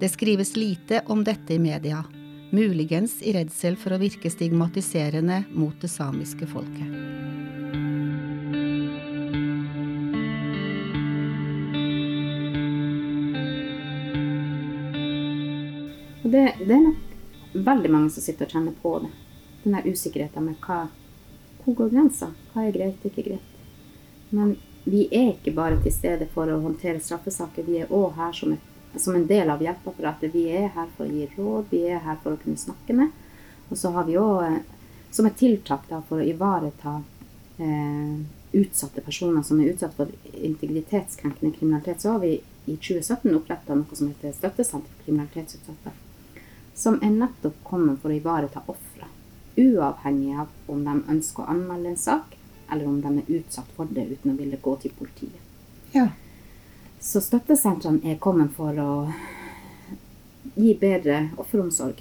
Det 0.00 0.08
skrives 0.12 0.54
lite 0.56 1.02
om 1.08 1.24
dette 1.24 1.56
i 1.56 1.60
media, 1.60 2.04
muligens 2.50 3.22
i 3.22 3.32
redsel 3.36 3.76
for 3.76 3.94
å 3.94 4.00
virke 4.00 4.30
stigmatiserende 4.30 5.42
mot 5.52 5.76
det 5.80 5.90
samiske 5.92 6.48
folket. 6.48 6.88
Det, 16.28 16.44
det 16.60 16.74
er 16.74 16.82
nok 16.84 17.04
veldig 17.68 17.90
mange 17.92 18.10
som 18.12 18.24
sitter 18.24 18.44
og 18.48 18.52
kjenner 18.52 18.74
på 18.82 18.94
det. 19.04 19.12
Den 19.64 19.76
der 19.76 19.86
usikkerheten 19.88 20.44
med 20.44 20.58
hva, 20.64 20.82
hvor 21.64 21.76
går 21.78 21.92
grensa? 21.94 22.32
Hva 22.52 22.66
er 22.66 22.74
greit, 22.76 23.04
ikke 23.04 23.24
greit? 23.30 23.54
Men 24.30 24.56
vi 24.84 25.06
er 25.12 25.34
ikke 25.34 25.54
bare 25.56 25.78
til 25.82 25.92
stede 25.92 26.28
for 26.34 26.50
å 26.52 26.60
håndtere 26.62 27.00
straffesaker, 27.00 27.64
vi 27.64 27.80
er 27.82 27.92
òg 27.92 28.16
her 28.16 28.36
som, 28.36 28.52
et, 28.52 28.67
som 28.96 29.14
en 29.14 29.26
del 29.26 29.50
av 29.50 29.62
hjelpeapparatet. 29.62 30.34
Vi 30.34 30.48
er 30.48 30.70
her 30.74 30.88
for 30.96 31.06
å 31.06 31.12
gi 31.12 31.28
råd, 31.36 31.68
vi 31.70 31.84
er 31.92 32.02
her 32.04 32.18
for 32.22 32.34
å 32.34 32.40
kunne 32.42 32.60
snakke 32.60 32.96
med. 32.96 33.12
Og 33.68 33.78
så 33.78 33.92
har 33.92 34.08
vi 34.08 34.16
òg 34.20 34.60
som 35.10 35.26
et 35.26 35.36
tiltak 35.36 35.88
da, 35.88 36.00
for 36.08 36.20
å 36.20 36.26
ivareta 36.26 36.98
eh, 37.58 38.18
utsatte 38.52 39.04
personer 39.04 39.42
som 39.42 39.60
er 39.60 39.72
utsatt 39.72 39.96
for 39.96 40.12
integritetskrenkende 40.32 41.56
kriminalitet, 41.56 42.00
så 42.00 42.16
har 42.16 42.24
vi 42.24 42.38
i 42.68 42.76
2017 42.76 43.36
oppretta 43.36 43.76
noe 43.76 43.96
som 43.96 44.10
heter 44.10 44.34
Støttesenter 44.36 44.92
for 44.92 45.06
kriminalitetsutsatte. 45.06 45.94
Som 46.74 47.00
er 47.02 47.14
nettopp 47.14 47.56
kommet 47.64 48.00
for 48.02 48.12
å 48.12 48.18
ivareta 48.18 48.62
ofre. 48.66 49.08
Uavhengig 49.58 50.36
av 50.38 50.52
om 50.70 50.84
de 50.86 50.96
ønsker 51.10 51.42
å 51.42 51.50
anmelde 51.54 51.94
en 51.94 52.00
sak, 52.00 52.36
eller 52.70 52.86
om 52.86 53.00
de 53.02 53.14
er 53.18 53.36
utsatt 53.40 53.70
for 53.76 53.90
det 53.90 54.04
uten 54.12 54.34
å 54.34 54.38
ville 54.38 54.60
gå 54.62 54.76
til 54.82 54.92
politiet. 54.94 55.40
Ja. 55.94 56.10
Så 57.00 57.20
støttesentrene 57.22 58.02
er 58.12 58.18
kommet 58.22 58.54
for 58.56 58.78
å 58.82 58.92
gi 60.58 60.74
bedre 60.78 61.28
offeromsorg. 61.38 62.00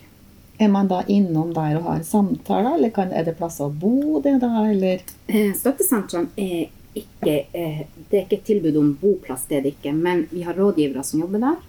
Er 0.58 0.72
man 0.74 0.90
da 0.90 1.04
innom 1.06 1.52
der 1.54 1.78
og 1.78 1.86
har 1.86 2.04
samtaler, 2.04 2.80
eller 2.80 2.90
kan, 2.90 3.12
er 3.14 3.28
det 3.28 3.36
plasser 3.38 3.68
å 3.68 3.74
bo 3.74 4.22
det 4.26 4.40
da, 4.42 4.50
eller? 4.66 5.04
Eh, 5.30 5.52
Støttesentrene 5.54 6.34
er 6.34 6.72
ikke 6.98 7.34
eh, 7.54 7.84
Det 8.10 8.18
er 8.18 8.24
ikke 8.24 8.40
et 8.40 8.48
tilbud 8.48 8.78
om 8.80 8.94
boplass, 8.98 9.44
det 9.50 9.60
er 9.60 9.66
det 9.68 9.76
ikke. 9.76 9.94
Men 9.94 10.26
vi 10.32 10.42
har 10.48 10.58
rådgivere 10.58 11.04
som 11.06 11.22
jobber 11.22 11.44
der, 11.44 11.60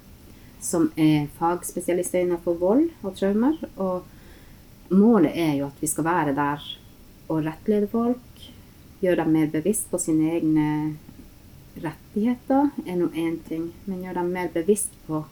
som 0.63 0.87
er 0.97 1.27
fagspesialister 1.37 2.23
innenfor 2.23 2.57
vold 2.57 2.87
og 3.03 3.13
traumer. 3.19 3.59
Og 3.77 4.07
målet 4.89 5.37
er 5.37 5.53
jo 5.59 5.67
at 5.67 5.83
vi 5.83 5.91
skal 5.91 6.07
være 6.07 6.33
der 6.37 6.65
og 7.29 7.43
rettlede 7.45 7.91
folk. 7.91 8.47
Gjøre 9.03 9.21
dem 9.21 9.37
mer 9.37 9.53
bevisst 9.53 9.91
på 9.91 10.01
sine 10.01 10.33
egne 10.39 10.71
rettigheter, 11.83 12.71
er 12.85 12.97
nå 12.99 13.09
én 13.13 13.37
ting. 13.47 13.69
Men 13.85 14.03
gjør 14.03 14.21
dem 14.21 14.33
mer 14.35 14.49
bevisst 14.53 14.95
på 15.07 15.23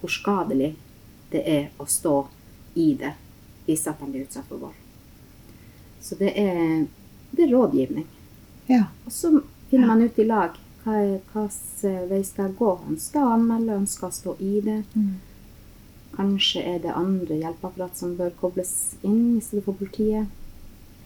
hvor 0.00 0.12
skadelig 0.12 0.74
det 1.30 1.42
er 1.46 1.66
å 1.78 1.86
stå 1.86 2.14
i 2.80 2.92
det 2.98 3.12
hvis 3.66 3.86
at 3.86 4.00
de 4.00 4.08
blir 4.08 4.24
utsatt 4.24 4.48
for 4.48 4.62
vold. 4.62 4.78
Så 6.00 6.16
det 6.18 6.32
er, 6.40 6.86
det 7.30 7.44
er 7.44 7.52
rådgivning. 7.52 8.06
Ja. 8.66 8.86
Og 9.04 9.12
så 9.12 9.30
finner 9.70 9.92
man 9.92 10.02
ut 10.02 10.18
i 10.18 10.26
lag 10.26 10.56
hva 10.84 10.96
hvilken 10.96 12.08
vei 12.10 12.22
skal 12.24 12.48
jeg 12.48 12.56
gå. 12.58 12.70
Jeg 12.88 13.20
å 13.20 13.34
anmelde, 13.34 13.76
jeg 13.76 14.06
å 14.08 14.12
stå 14.16 14.36
i 14.40 14.54
det. 14.64 14.78
Kanskje 16.16 16.64
er 16.66 16.80
det 16.82 16.96
andre 16.96 17.38
hjelpeapparat 17.38 18.00
som 18.00 18.16
bør 18.18 18.32
kobles 18.40 18.96
inn 19.06 19.36
i 19.36 19.44
stedet 19.44 19.64
for 19.68 19.78
politiet. 19.78 20.26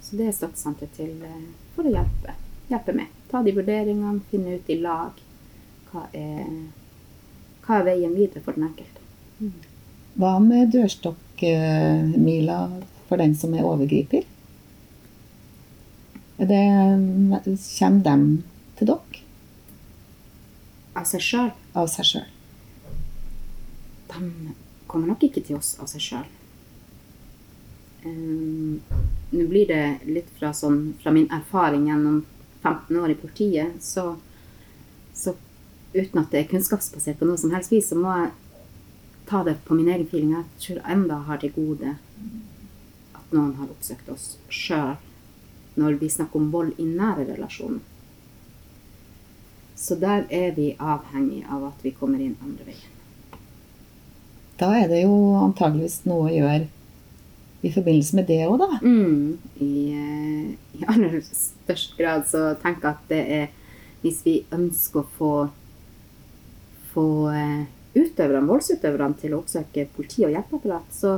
Så 0.04 0.16
det 0.16 0.28
er 0.28 0.36
støttesenteret 0.36 0.96
til 0.96 1.12
eh, 1.24 1.44
for 1.74 1.88
å 1.88 1.92
hjelpe, 1.92 2.34
hjelpe 2.68 2.94
med. 2.96 3.12
Ta 3.30 3.42
de 3.42 3.52
vurderingene, 3.56 4.20
finne 4.30 4.58
ut 4.58 4.70
i 4.70 4.80
lag 4.80 5.20
hva 5.90 6.08
er, 6.16 6.50
hva 7.64 7.78
er 7.78 7.88
veien 7.88 8.14
videre 8.16 8.42
for 8.44 8.56
den 8.56 8.68
enkelte. 8.68 9.00
Hva 10.18 10.36
med 10.42 10.72
dørstokkmila 10.74 12.58
for 13.08 13.22
den 13.22 13.34
som 13.38 13.54
er 13.54 13.66
overgriper? 13.66 14.26
Er 16.38 16.50
det, 16.50 16.62
kommer 17.78 18.02
dem 18.02 18.22
til 18.74 18.88
dere 18.90 19.20
Av 20.98 21.06
seg 21.06 21.22
sjøl. 21.22 21.50
av 21.74 21.86
seg 21.90 22.06
sjøl? 22.06 22.30
De 24.10 24.30
kommer 24.86 25.10
nok 25.10 25.22
ikke 25.26 25.42
til 25.42 25.58
oss 25.58 25.74
av 25.82 25.90
seg 25.90 26.02
sjøl. 26.02 26.26
Nå 28.04 29.46
blir 29.50 29.66
det 29.70 29.84
litt 30.06 30.30
fra, 30.38 30.52
sånn, 30.54 30.94
fra 31.02 31.10
min 31.14 31.30
erfaring 31.34 31.88
gjennom 31.88 32.22
15 32.64 32.96
år 32.96 33.12
i 33.12 33.18
politiet, 33.20 33.76
så, 33.84 34.16
så 35.14 35.36
uten 35.94 36.20
at 36.22 36.32
det 36.32 36.40
er 36.40 36.50
kunnskapsbasert 36.50 37.20
på 37.20 37.28
noe 37.28 37.38
som 37.40 37.52
helst 37.54 37.72
vis, 37.72 37.92
så 37.92 37.98
må 38.00 38.16
jeg 38.18 38.32
ta 39.28 39.44
det 39.46 39.58
på 39.68 39.76
min 39.76 39.88
egen 39.92 40.08
feeling. 40.08 40.32
Jeg 40.34 40.64
tror 40.66 40.92
enda 40.96 41.20
har 41.28 41.40
til 41.42 41.52
gode 41.54 41.96
at 43.14 43.34
noen 43.36 43.54
har 43.60 43.70
oppsøkt 43.70 44.08
oss 44.12 44.34
sjøl 44.52 44.96
når 45.80 45.98
vi 46.00 46.08
snakker 46.10 46.38
om 46.38 46.52
vold 46.54 46.78
i 46.78 46.86
nære 46.86 47.26
relasjoner. 47.32 47.82
Så 49.74 49.96
der 49.98 50.26
er 50.30 50.52
vi 50.54 50.76
avhengig 50.78 51.42
av 51.50 51.64
at 51.66 51.82
vi 51.82 51.92
kommer 51.92 52.22
inn 52.22 52.36
andre 52.42 52.68
veien. 52.68 52.92
Da 54.60 54.70
er 54.78 54.86
det 54.88 55.00
jo 55.02 55.34
antageligvis 55.40 56.04
noe 56.06 56.28
å 56.28 56.34
gjøre 56.34 56.68
i 57.64 57.72
forbindelse 57.72 58.16
med 58.18 58.26
det 58.28 58.42
òg, 58.44 58.58
da. 58.60 58.78
Mm, 58.82 59.38
i, 59.64 59.74
eh, 59.96 60.80
I 60.80 60.88
aller 60.90 61.20
størst 61.24 61.94
grad 61.96 62.26
så 62.28 62.50
tenker 62.60 62.90
jeg 62.90 62.96
at 62.96 63.12
det 63.12 63.22
er 63.38 63.46
hvis 64.04 64.20
vi 64.26 64.34
ønsker 64.52 65.00
å 65.00 65.10
få, 65.16 65.30
få 66.92 67.06
eh, 67.32 67.62
utøverne, 67.94 68.44
voldsutøverne 68.50 69.16
til 69.20 69.32
å 69.32 69.40
oppsøke 69.40 69.86
politi 69.96 70.26
og 70.26 70.34
hjelpeapparat, 70.34 70.90
så 70.92 71.14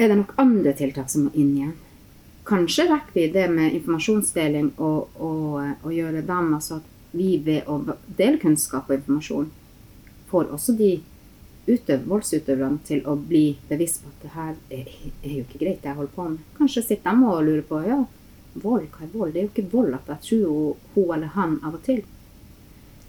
er 0.00 0.08
det 0.08 0.16
nok 0.22 0.32
andre 0.40 0.72
tiltak 0.76 1.12
som 1.12 1.26
må 1.26 1.34
inn 1.36 1.52
igjen. 1.58 1.74
Kanskje 2.46 2.86
rekker 2.88 3.18
vi 3.18 3.26
det 3.34 3.46
med 3.52 3.74
informasjonsdeling 3.74 4.72
og, 4.78 5.12
og, 5.20 5.60
og 5.82 5.92
gjøre 5.92 6.24
dem 6.24 6.52
altså 6.56 6.78
at 6.78 6.92
vi 7.16 7.36
ved 7.42 7.68
å 7.68 7.80
dele 8.16 8.38
kunnskap 8.40 8.88
og 8.88 8.96
informasjon 9.00 9.48
får 10.30 10.52
også 10.54 10.76
de 10.78 10.90
utøv, 11.66 12.04
voldsutøverne 12.10 12.82
til 12.86 13.02
å 13.08 13.16
bli 13.18 13.44
bevisst 13.68 14.02
på 14.02 14.12
at 14.12 14.24
det 14.24 14.34
her 14.34 14.52
er, 14.70 14.90
er 15.22 15.32
jo 15.32 15.44
ikke 15.44 15.62
greit, 15.62 15.80
det 15.82 15.90
jeg 15.90 15.98
holder 15.98 16.14
på 16.14 16.28
med. 16.30 16.44
Kanskje 16.58 16.84
sitter 16.84 17.16
de 17.16 17.30
og 17.30 17.46
lurer 17.46 17.64
på 17.66 17.80
ja, 17.86 18.02
vold, 18.62 18.86
hva 18.92 19.06
er 19.06 19.14
vold? 19.14 19.32
Det 19.32 19.40
er 19.40 19.48
jo 19.48 19.54
ikke 19.54 19.72
vold 19.72 19.96
at 19.96 20.12
jeg 20.14 20.22
tror 20.28 20.76
hun, 20.94 21.10
eller 21.16 21.34
han 21.34 21.58
av 21.62 21.74
og 21.78 21.82
til. 21.86 22.04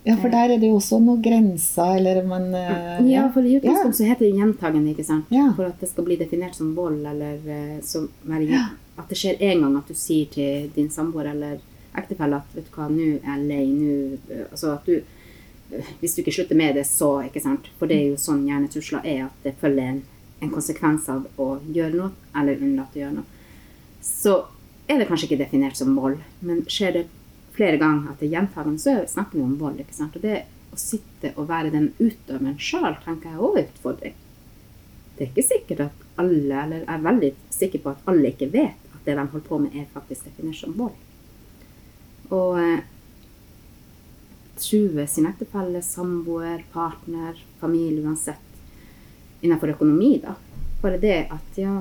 Ja, 0.07 0.15
for 0.15 0.31
der 0.31 0.53
er 0.53 0.59
det 0.61 0.69
jo 0.69 0.77
også 0.77 1.01
noen 1.03 1.19
grenser, 1.19 1.97
eller 1.97 2.21
man 2.23 2.45
eh, 2.55 2.99
Ja, 3.09 3.25
for 3.33 3.43
i 3.43 3.57
utgangspunktet 3.57 3.99
så 3.99 4.07
heter 4.07 4.23
det 4.23 4.37
gjentagende, 4.37 4.93
ikke 4.93 5.03
sant? 5.03 5.31
Ja. 5.35 5.49
For 5.57 5.67
at 5.67 5.81
det 5.83 5.89
skal 5.91 6.07
bli 6.07 6.15
definert 6.19 6.55
som 6.55 6.69
vold, 6.77 7.01
eller 7.05 7.41
eh, 7.43 7.73
som 7.83 8.07
være, 8.23 8.61
at 8.97 9.11
det 9.11 9.19
skjer 9.19 9.41
en 9.49 9.65
gang 9.65 9.75
at 9.81 9.91
du 9.91 9.97
sier 9.97 10.29
til 10.31 10.69
din 10.75 10.87
samboer 10.93 11.33
eller 11.33 11.59
ektefelle 11.97 12.39
at 12.39 12.55
vet 12.55 12.69
du 12.69 12.77
hva, 12.77 12.87
nå 12.93 13.09
er 13.17 13.25
jeg 13.25 13.45
lei, 13.49 13.65
nå 13.73 13.93
eh, 14.31 14.45
Altså 14.47 14.77
at 14.77 14.87
du 14.87 14.95
Hvis 15.99 16.15
du 16.15 16.21
ikke 16.21 16.35
slutter 16.37 16.55
med 16.55 16.77
det, 16.79 16.85
så 16.87 17.09
ikke 17.27 17.43
sant? 17.43 17.67
For 17.79 17.89
det 17.89 17.97
er 17.97 18.11
jo 18.13 18.21
sånn 18.21 18.45
hjernetusler 18.47 19.03
er, 19.03 19.25
at 19.27 19.43
det 19.43 19.57
følger 19.61 19.91
en, 19.91 20.03
en 20.43 20.53
konsekvens 20.53 21.09
av 21.11 21.25
å 21.41 21.47
gjøre 21.65 21.95
noe, 21.97 22.11
eller 22.37 22.61
unnlate 22.63 22.99
å 22.99 23.03
gjøre 23.03 23.17
noe. 23.17 23.41
Så 24.05 24.37
er 24.87 25.01
det 25.01 25.09
kanskje 25.09 25.27
ikke 25.27 25.43
definert 25.43 25.79
som 25.79 25.95
vold, 25.97 26.21
men 26.39 26.63
skjer 26.71 26.95
det 26.95 27.07
flere 27.57 27.79
ganger 27.81 28.13
at 28.13 28.21
det 28.21 28.29
er 28.29 28.37
gjentagende, 28.37 28.79
så 28.79 28.93
snakker 29.09 29.39
vi 29.39 29.43
om 29.43 29.57
vold. 29.59 29.81
ikke 29.81 29.97
sant? 29.97 30.15
Og 30.15 30.23
det 30.23 30.45
å 30.71 30.79
sitte 30.79 31.33
og 31.35 31.49
være 31.49 31.73
den 31.73 31.91
utøveren 31.97 32.57
sjøl, 32.61 32.95
tenker 33.03 33.33
jeg 33.33 33.43
òg 33.43 33.59
er 33.59 33.67
utfordring. 33.67 34.17
Det 35.17 35.25
er 35.25 35.31
ikke 35.31 35.47
sikkert 35.47 35.83
at 35.87 36.03
alle, 36.21 36.61
eller 36.63 36.83
jeg 36.83 36.93
er 36.93 37.07
veldig 37.07 37.31
sikker 37.53 37.83
på 37.83 37.93
at 37.93 38.11
alle 38.11 38.31
ikke 38.31 38.51
vet 38.53 38.93
at 38.93 39.01
det 39.07 39.15
de 39.17 39.23
holder 39.23 39.47
på 39.47 39.59
med, 39.63 39.73
er 39.75 39.89
faktisk 39.93 40.29
definert 40.29 40.59
som 40.59 40.75
vold. 40.77 40.95
Og 42.35 42.59
eh, 42.61 42.85
true 44.67 45.07
sin 45.07 45.27
ektefelle, 45.29 45.81
samboer, 45.85 46.63
partner, 46.73 47.37
familie, 47.61 48.03
uansett, 48.03 48.57
innenfor 49.41 49.73
økonomi, 49.75 50.17
da. 50.23 50.35
Bare 50.81 50.99
det 51.01 51.19
at 51.33 51.57
ja, 51.59 51.79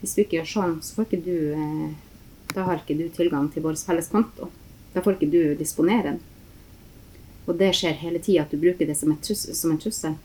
hvis 0.00 0.14
du 0.16 0.22
ikke 0.24 0.40
gjør 0.40 0.48
sånn, 0.54 0.78
så 0.82 0.96
får 0.96 1.08
ikke 1.08 1.24
du 1.26 1.36
eh, 1.54 1.90
da 2.54 2.64
har 2.66 2.80
ikke 2.80 2.96
du 2.98 3.04
tilgang 3.14 3.48
til 3.52 3.62
vår 3.62 3.76
felles 3.78 4.08
konto. 4.10 4.48
Da 4.94 5.02
får 5.04 5.16
ikke 5.16 5.30
du 5.30 5.54
disponere 5.58 6.02
den. 6.08 6.20
Og 7.46 7.56
det 7.60 7.72
skjer 7.78 7.98
hele 8.00 8.18
tida 8.22 8.42
at 8.44 8.50
du 8.50 8.58
bruker 8.58 8.88
det 8.88 8.96
som, 8.98 9.12
trus- 9.22 9.48
som 9.56 9.70
en 9.70 9.78
trussel. 9.78 10.16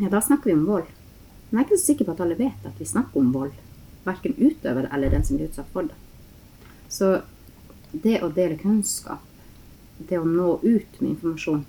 Ja, 0.00 0.08
da 0.10 0.20
snakker 0.22 0.50
vi 0.50 0.56
om 0.56 0.64
vold. 0.66 0.88
Men 1.50 1.60
jeg 1.60 1.62
er 1.62 1.68
ikke 1.68 1.78
så 1.78 1.86
sikker 1.92 2.08
på 2.08 2.16
at 2.16 2.24
alle 2.24 2.38
vet 2.38 2.66
at 2.66 2.80
vi 2.80 2.88
snakker 2.90 3.20
om 3.22 3.30
vold. 3.34 3.54
Verken 4.04 4.34
utøver 4.38 4.88
eller 4.90 5.14
den 5.14 5.24
som 5.26 5.38
blir 5.38 5.46
utsatt 5.50 5.70
for 5.72 5.86
det. 5.86 5.94
Så 6.90 7.12
det 7.92 8.18
å 8.26 8.32
dele 8.34 8.58
kunnskap, 8.58 9.22
det 9.98 10.18
å 10.18 10.26
nå 10.26 10.58
ut 10.62 11.00
med 11.00 11.10
informasjon, 11.14 11.64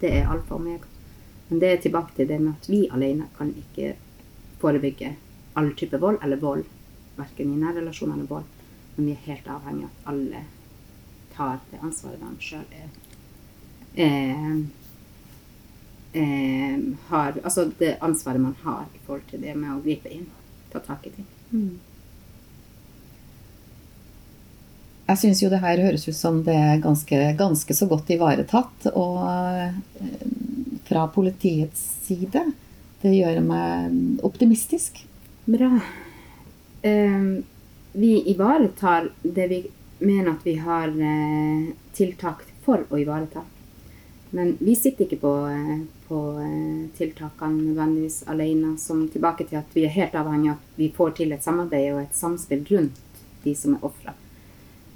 det 0.00 0.12
er 0.20 0.30
alfa 0.30 0.54
og 0.54 0.60
omega. 0.60 0.86
Men 1.48 1.62
det 1.62 1.70
er 1.72 1.82
tilbake 1.82 2.14
til 2.16 2.28
det 2.30 2.38
med 2.38 2.54
at 2.54 2.68
vi 2.70 2.84
alene 2.92 3.26
kan 3.36 3.50
ikke 3.50 3.94
forebygge 4.60 5.14
all 5.58 5.72
type 5.76 5.98
vold 6.00 6.20
eller 6.22 6.40
vold. 6.40 6.64
Verken 7.16 7.52
i 7.52 7.58
nære 7.58 7.80
relasjoner 7.80 8.16
eller 8.16 8.30
vold. 8.30 8.48
Men 8.96 9.06
vi 9.06 9.16
er 9.16 9.24
helt 9.26 9.48
avhengig 9.50 9.88
av 9.88 9.90
at 9.90 10.12
alle 10.12 10.44
tar 11.34 11.58
det 11.70 11.80
ansvaret 11.82 12.20
de 12.20 12.44
sjøl 12.44 12.66
er 12.76 12.88
eh, 13.94 14.56
eh, 16.12 16.78
har, 17.08 17.38
altså 17.42 17.70
det 17.78 17.96
ansvaret 18.00 18.40
man 18.40 18.56
har 18.62 18.84
i 18.94 19.00
forhold 19.06 19.26
til 19.30 19.42
det 19.42 19.54
med 19.56 19.72
å 19.74 19.82
gripe 19.84 20.10
inn, 20.12 20.26
ta 20.72 20.82
tak 20.84 21.06
i 21.06 21.14
ting. 21.14 21.26
Jeg 25.10 25.18
syns 25.18 25.40
jo 25.42 25.48
det 25.50 25.58
her 25.58 25.80
høres 25.82 26.06
ut 26.06 26.14
som 26.14 26.36
det 26.46 26.54
er 26.54 26.82
ganske, 26.82 27.16
ganske 27.38 27.74
så 27.74 27.88
godt 27.90 28.12
ivaretatt. 28.14 28.92
Og 28.94 29.16
eh, 29.26 29.72
fra 30.86 31.08
politiets 31.10 31.82
side. 32.06 32.44
Det 33.02 33.14
gjør 33.16 33.40
meg 33.42 34.22
optimistisk. 34.26 35.02
Bra. 35.50 35.72
Eh, 36.86 37.26
vi 37.92 38.12
ivaretar 38.30 39.10
det 39.22 39.46
vi 39.50 39.60
mener 39.98 40.30
at 40.30 40.46
vi 40.46 40.54
har 40.62 40.88
eh, 40.88 41.72
tiltak 41.92 42.46
for 42.62 42.86
å 42.86 42.98
ivareta. 43.02 43.42
Men 44.30 44.54
vi 44.62 44.76
sitter 44.78 45.08
ikke 45.08 45.20
på, 45.24 45.34
eh, 45.50 45.76
på 46.06 46.22
eh, 46.38 46.86
tiltakene 46.98 47.72
nødvendigvis 47.72 48.22
alene, 48.30 48.76
som 48.78 49.08
tilbake 49.10 49.48
til 49.50 49.58
at 49.58 49.74
vi 49.74 49.88
er 49.88 49.96
helt 49.98 50.14
avhengig 50.14 50.52
av 50.54 50.58
at 50.60 50.78
vi 50.78 50.90
får 50.96 51.18
til 51.18 51.34
et 51.34 51.46
samarbeid 51.46 51.92
og 51.96 52.02
et 52.04 52.18
samspill 52.18 52.62
rundt 52.70 53.06
de 53.42 53.58
som 53.58 53.74
er 53.74 53.86
ofre. 53.90 54.19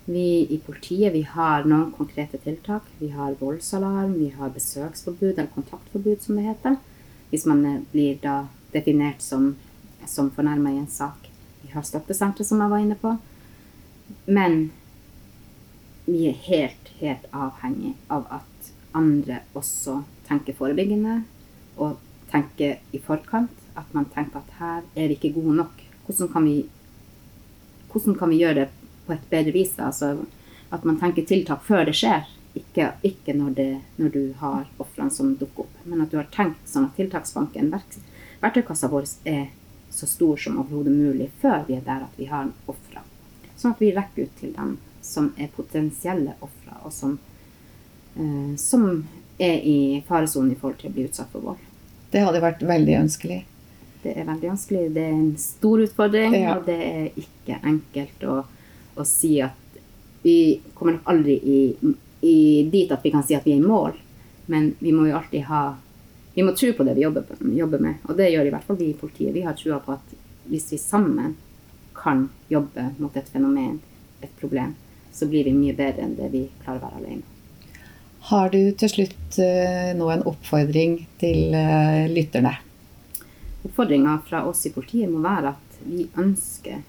Vi 0.05 0.47
i 0.51 0.61
politiet 0.67 1.14
vi 1.14 1.23
har 1.23 1.64
noen 1.64 1.93
konkrete 1.97 2.38
tiltak. 2.38 2.83
Vi 2.99 3.09
har 3.14 3.38
voldsalarm, 3.40 4.19
vi 4.19 4.29
har 4.37 4.53
besøksforbud, 4.53 5.38
eller 5.38 5.53
kontaktforbud 5.55 6.21
som 6.23 6.37
det 6.37 6.45
heter. 6.45 6.77
Hvis 7.31 7.47
man 7.49 7.64
eh, 7.64 7.81
blir 7.93 8.19
da 8.21 8.43
definert 8.75 9.23
som, 9.25 9.55
som 10.07 10.29
fornærma 10.31 10.75
i 10.75 10.83
en 10.83 10.90
sak. 10.90 11.31
Vi 11.62 11.73
har 11.73 11.87
støttesentre, 11.87 12.45
som 12.45 12.61
jeg 12.61 12.75
var 12.75 12.85
inne 12.85 12.99
på. 13.01 13.14
Men 14.27 14.69
vi 16.05 16.27
er 16.29 16.37
helt, 16.51 16.93
helt 17.01 17.25
avhengig 17.33 17.95
av 18.12 18.29
at 18.43 18.73
andre 18.95 19.40
også 19.57 20.03
tenker 20.29 20.57
forebyggende 20.59 21.23
og 21.81 21.97
tenker 22.29 22.77
i 22.93 23.01
forkant. 23.01 23.57
At 23.75 23.88
man 23.97 24.05
tenker 24.12 24.45
at 24.45 24.57
her 24.61 24.85
er 24.95 25.09
vi 25.09 25.17
ikke 25.17 25.33
gode 25.40 25.57
nok. 25.62 25.81
Hvordan 26.05 26.29
kan 26.29 26.45
vi, 26.45 26.59
hvordan 27.88 28.21
kan 28.21 28.31
vi 28.31 28.45
gjøre 28.45 28.61
det 28.61 28.71
på 29.07 29.12
et 29.12 29.29
bedre 29.31 29.53
vis? 29.53 29.75
Altså, 29.79 30.14
at 30.71 30.85
man 30.85 30.99
tenker 31.01 31.27
tiltak 31.29 31.62
før 31.67 31.85
det 31.88 31.95
skjer, 31.99 32.25
ikke, 32.55 32.93
ikke 33.03 33.35
når, 33.35 33.51
det, 33.59 33.69
når 33.99 34.12
du 34.14 34.23
har 34.38 34.64
ofrene 34.79 35.11
som 35.11 35.35
dukker 35.38 35.67
opp. 35.67 35.77
Men 35.85 36.05
at 36.05 36.11
du 36.12 36.19
har 36.21 36.29
tenkt 36.35 36.69
sånn 36.71 36.88
at 36.88 36.97
tiltaksbanken, 36.99 37.71
verk, 37.75 37.97
verktøykassa 38.43 38.90
vår, 38.93 39.09
er 39.27 39.49
så 39.95 40.07
stor 40.11 40.37
som 40.40 40.59
overhodet 40.62 40.95
mulig 40.95 41.31
før 41.43 41.64
vi 41.69 41.77
er 41.79 41.85
der 41.87 42.07
at 42.07 42.19
vi 42.19 42.27
har 42.31 42.49
ofre. 42.71 43.03
Sånn 43.57 43.75
at 43.75 43.83
vi 43.83 43.93
rekker 43.95 44.27
ut 44.27 44.38
til 44.40 44.55
dem 44.57 44.77
som 45.05 45.33
er 45.38 45.51
potensielle 45.55 46.35
ofre, 46.43 46.79
og 46.83 46.93
som, 46.95 47.19
eh, 48.17 48.55
som 48.57 49.05
er 49.38 49.61
i 49.67 50.03
faresonen 50.09 50.53
i 50.53 50.59
forhold 50.59 50.79
til 50.81 50.90
å 50.90 50.95
bli 50.95 51.07
utsatt 51.09 51.31
for 51.35 51.40
vold. 51.51 51.62
Det 52.11 52.23
hadde 52.23 52.43
vært 52.43 52.62
veldig 52.62 52.97
ønskelig. 53.03 53.40
Det 54.05 54.12
er 54.17 54.27
veldig 54.29 54.51
ønskelig. 54.53 54.83
Det 54.95 55.03
er 55.03 55.14
en 55.14 55.37
stor 55.40 55.83
utfordring, 55.87 56.35
Ja. 56.35 56.57
og 56.57 56.67
det 56.67 56.79
er 56.81 57.11
ikke 57.19 57.61
enkelt 57.62 58.27
å, 58.31 58.45
å 58.96 59.04
si 59.09 59.37
at 59.42 59.78
vi 60.24 60.61
kommer 60.74 60.96
nok 60.96 61.09
aldri 61.12 61.35
i, 61.37 61.61
i 62.24 62.38
dit 62.72 62.92
at 62.92 63.04
vi 63.04 63.12
kan 63.12 63.24
si 63.26 63.37
at 63.37 63.44
vi 63.46 63.57
er 63.57 63.61
i 63.61 63.64
mål, 63.64 63.96
men 64.46 64.70
vi 64.80 64.92
må 64.92 65.09
jo 65.09 65.18
alltid 65.18 65.48
ha 65.50 65.64
Vi 66.35 66.42
må 66.42 66.50
tro 66.59 66.72
på 66.74 66.83
det 66.83 66.96
vi 66.96 67.04
jobber, 67.04 67.28
jobber 67.54 67.78
med, 67.78 68.00
og 68.11 68.16
det 68.18 68.33
gjør 68.33 68.48
i 68.48 68.50
hvert 68.50 68.64
fall 68.66 68.78
vi 68.80 68.88
i 68.90 68.96
politiet. 68.98 69.30
Vi 69.37 69.44
har 69.46 69.54
trua 69.54 69.76
på 69.78 69.92
at 69.94 70.14
hvis 70.50 70.72
vi 70.72 70.78
sammen 70.83 71.37
kan 71.94 72.24
jobbe 72.50 72.88
mot 72.98 73.14
et 73.16 73.28
fenomen, 73.30 73.76
et 74.18 74.33
problem, 74.40 74.72
så 75.14 75.28
blir 75.30 75.46
vi 75.46 75.54
mye 75.54 75.76
bedre 75.78 76.02
enn 76.02 76.16
det 76.18 76.33
vi 76.33 76.42
klarer 76.64 76.83
å 76.83 76.88
være 76.88 76.98
alene. 77.04 77.22
Har 78.33 78.50
du 78.50 78.72
til 78.80 78.90
slutt 78.90 79.38
eh, 79.38 79.92
nå 79.94 80.09
en 80.11 80.24
oppfordring 80.26 80.96
til 81.20 81.54
eh, 81.54 82.07
lytterne? 82.11 82.57
Oppfordringa 83.62 84.16
fra 84.26 84.42
oss 84.48 84.64
i 84.66 84.72
politiet 84.74 85.12
må 85.12 85.22
være 85.22 85.52
at 85.54 85.78
vi 85.85 86.09
ønsker 86.18 86.83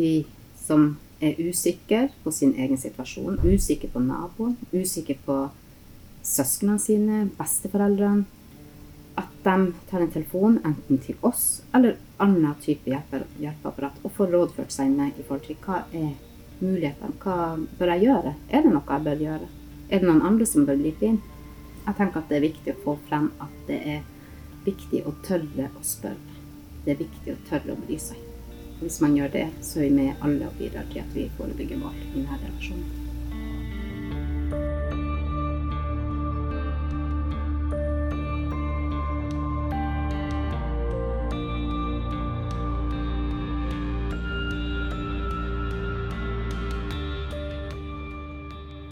de 0.00 0.12
som 0.56 0.94
er 1.20 1.36
usikre 1.38 2.08
på 2.24 2.32
sin 2.32 2.54
egen 2.56 2.80
situasjon, 2.80 3.40
usikre 3.44 3.90
på 3.92 4.00
naboen, 4.02 4.56
usikre 4.72 5.18
på 5.26 5.38
søsknene 6.24 6.80
sine, 6.80 7.24
besteforeldrene, 7.38 8.24
at 9.20 9.32
de 9.44 9.72
tar 9.90 10.04
en 10.04 10.12
telefon 10.12 10.58
enten 10.64 11.00
til 11.02 11.18
oss 11.26 11.62
eller 11.76 11.98
annen 12.22 12.54
type 12.62 12.88
hjelpeapparat 12.88 13.98
og 14.04 14.14
får 14.16 14.32
rådført 14.32 14.72
seg 14.72 14.92
med 14.94 15.18
i 15.18 15.24
forhold 15.26 15.44
til 15.48 15.58
hva 15.64 15.82
er 15.90 16.14
mulighetene, 16.60 17.16
hva 17.20 17.56
bør 17.80 17.92
jeg 17.94 18.06
gjøre? 18.06 18.34
Er 18.48 18.64
det 18.64 18.72
noe 18.72 18.84
jeg 18.86 19.06
bør 19.08 19.26
gjøre? 19.26 19.50
Er 19.90 20.00
det 20.00 20.08
noen 20.08 20.24
andre 20.30 20.48
som 20.48 20.68
bør 20.68 20.80
gripe 20.80 21.08
inn? 21.08 21.20
Jeg 21.86 21.96
tenker 21.98 22.22
at 22.22 22.32
det 22.32 22.38
er 22.38 22.48
viktig 22.48 22.74
å 22.74 22.80
få 22.84 22.96
frem 23.08 23.30
at 23.42 23.60
det 23.68 23.80
er 23.96 24.02
viktig 24.64 25.04
å 25.08 25.16
tørre 25.26 25.70
å 25.72 25.84
spørre. 25.84 26.40
Det 26.84 26.94
er 26.94 27.04
viktig 27.04 27.34
å 27.34 27.40
tørre 27.48 27.76
å 27.76 27.80
bry 27.86 27.96
seg. 28.00 28.29
Hvis 28.80 29.00
man 29.04 29.12
gjør 29.12 29.28
det, 29.28 29.44
så 29.60 29.82
er 29.82 29.90
vi 29.90 29.96
med 29.98 30.24
alle 30.24 30.48
og 30.48 30.56
bidrar 30.56 30.88
til 30.92 31.02
at 31.02 31.12
vi 31.14 31.28
forebygger 31.36 31.82
vold 31.82 32.00
i 32.14 32.22
nære 32.24 32.40
relasjoner. 32.46 32.96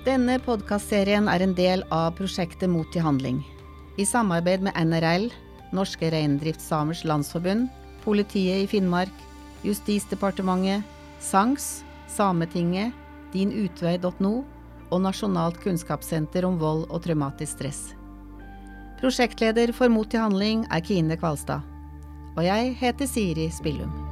Denne 0.09 0.39
podkastserien 0.41 1.29
er 1.29 1.43
en 1.45 1.53
del 1.57 1.83
av 1.93 2.15
prosjektet 2.17 2.69
Mot 2.73 2.89
til 2.93 3.05
handling. 3.05 3.41
I 4.01 4.05
samarbeid 4.09 4.65
med 4.65 4.77
NRL, 4.77 5.27
Norske 5.77 6.09
Reindriftssamers 6.13 7.03
Landsforbund, 7.09 7.69
Politiet 8.05 8.65
i 8.65 8.69
Finnmark, 8.71 9.13
Justisdepartementet, 9.67 10.87
SANKS, 11.21 11.83
Sametinget, 12.09 12.95
dinutvei.no 13.35 14.35
og 14.89 15.01
Nasjonalt 15.05 15.59
kunnskapssenter 15.63 16.47
om 16.49 16.59
vold 16.61 16.87
og 16.89 17.03
traumatisk 17.05 17.59
stress. 17.59 17.95
Prosjektleder 18.99 19.75
for 19.77 19.93
Mot 19.93 20.11
til 20.11 20.25
handling 20.25 20.67
er 20.73 20.83
Kine 20.83 21.19
Kvalstad. 21.21 21.63
Og 22.37 22.45
jeg 22.47 22.75
heter 22.81 23.11
Siri 23.11 23.51
Spillum. 23.55 24.08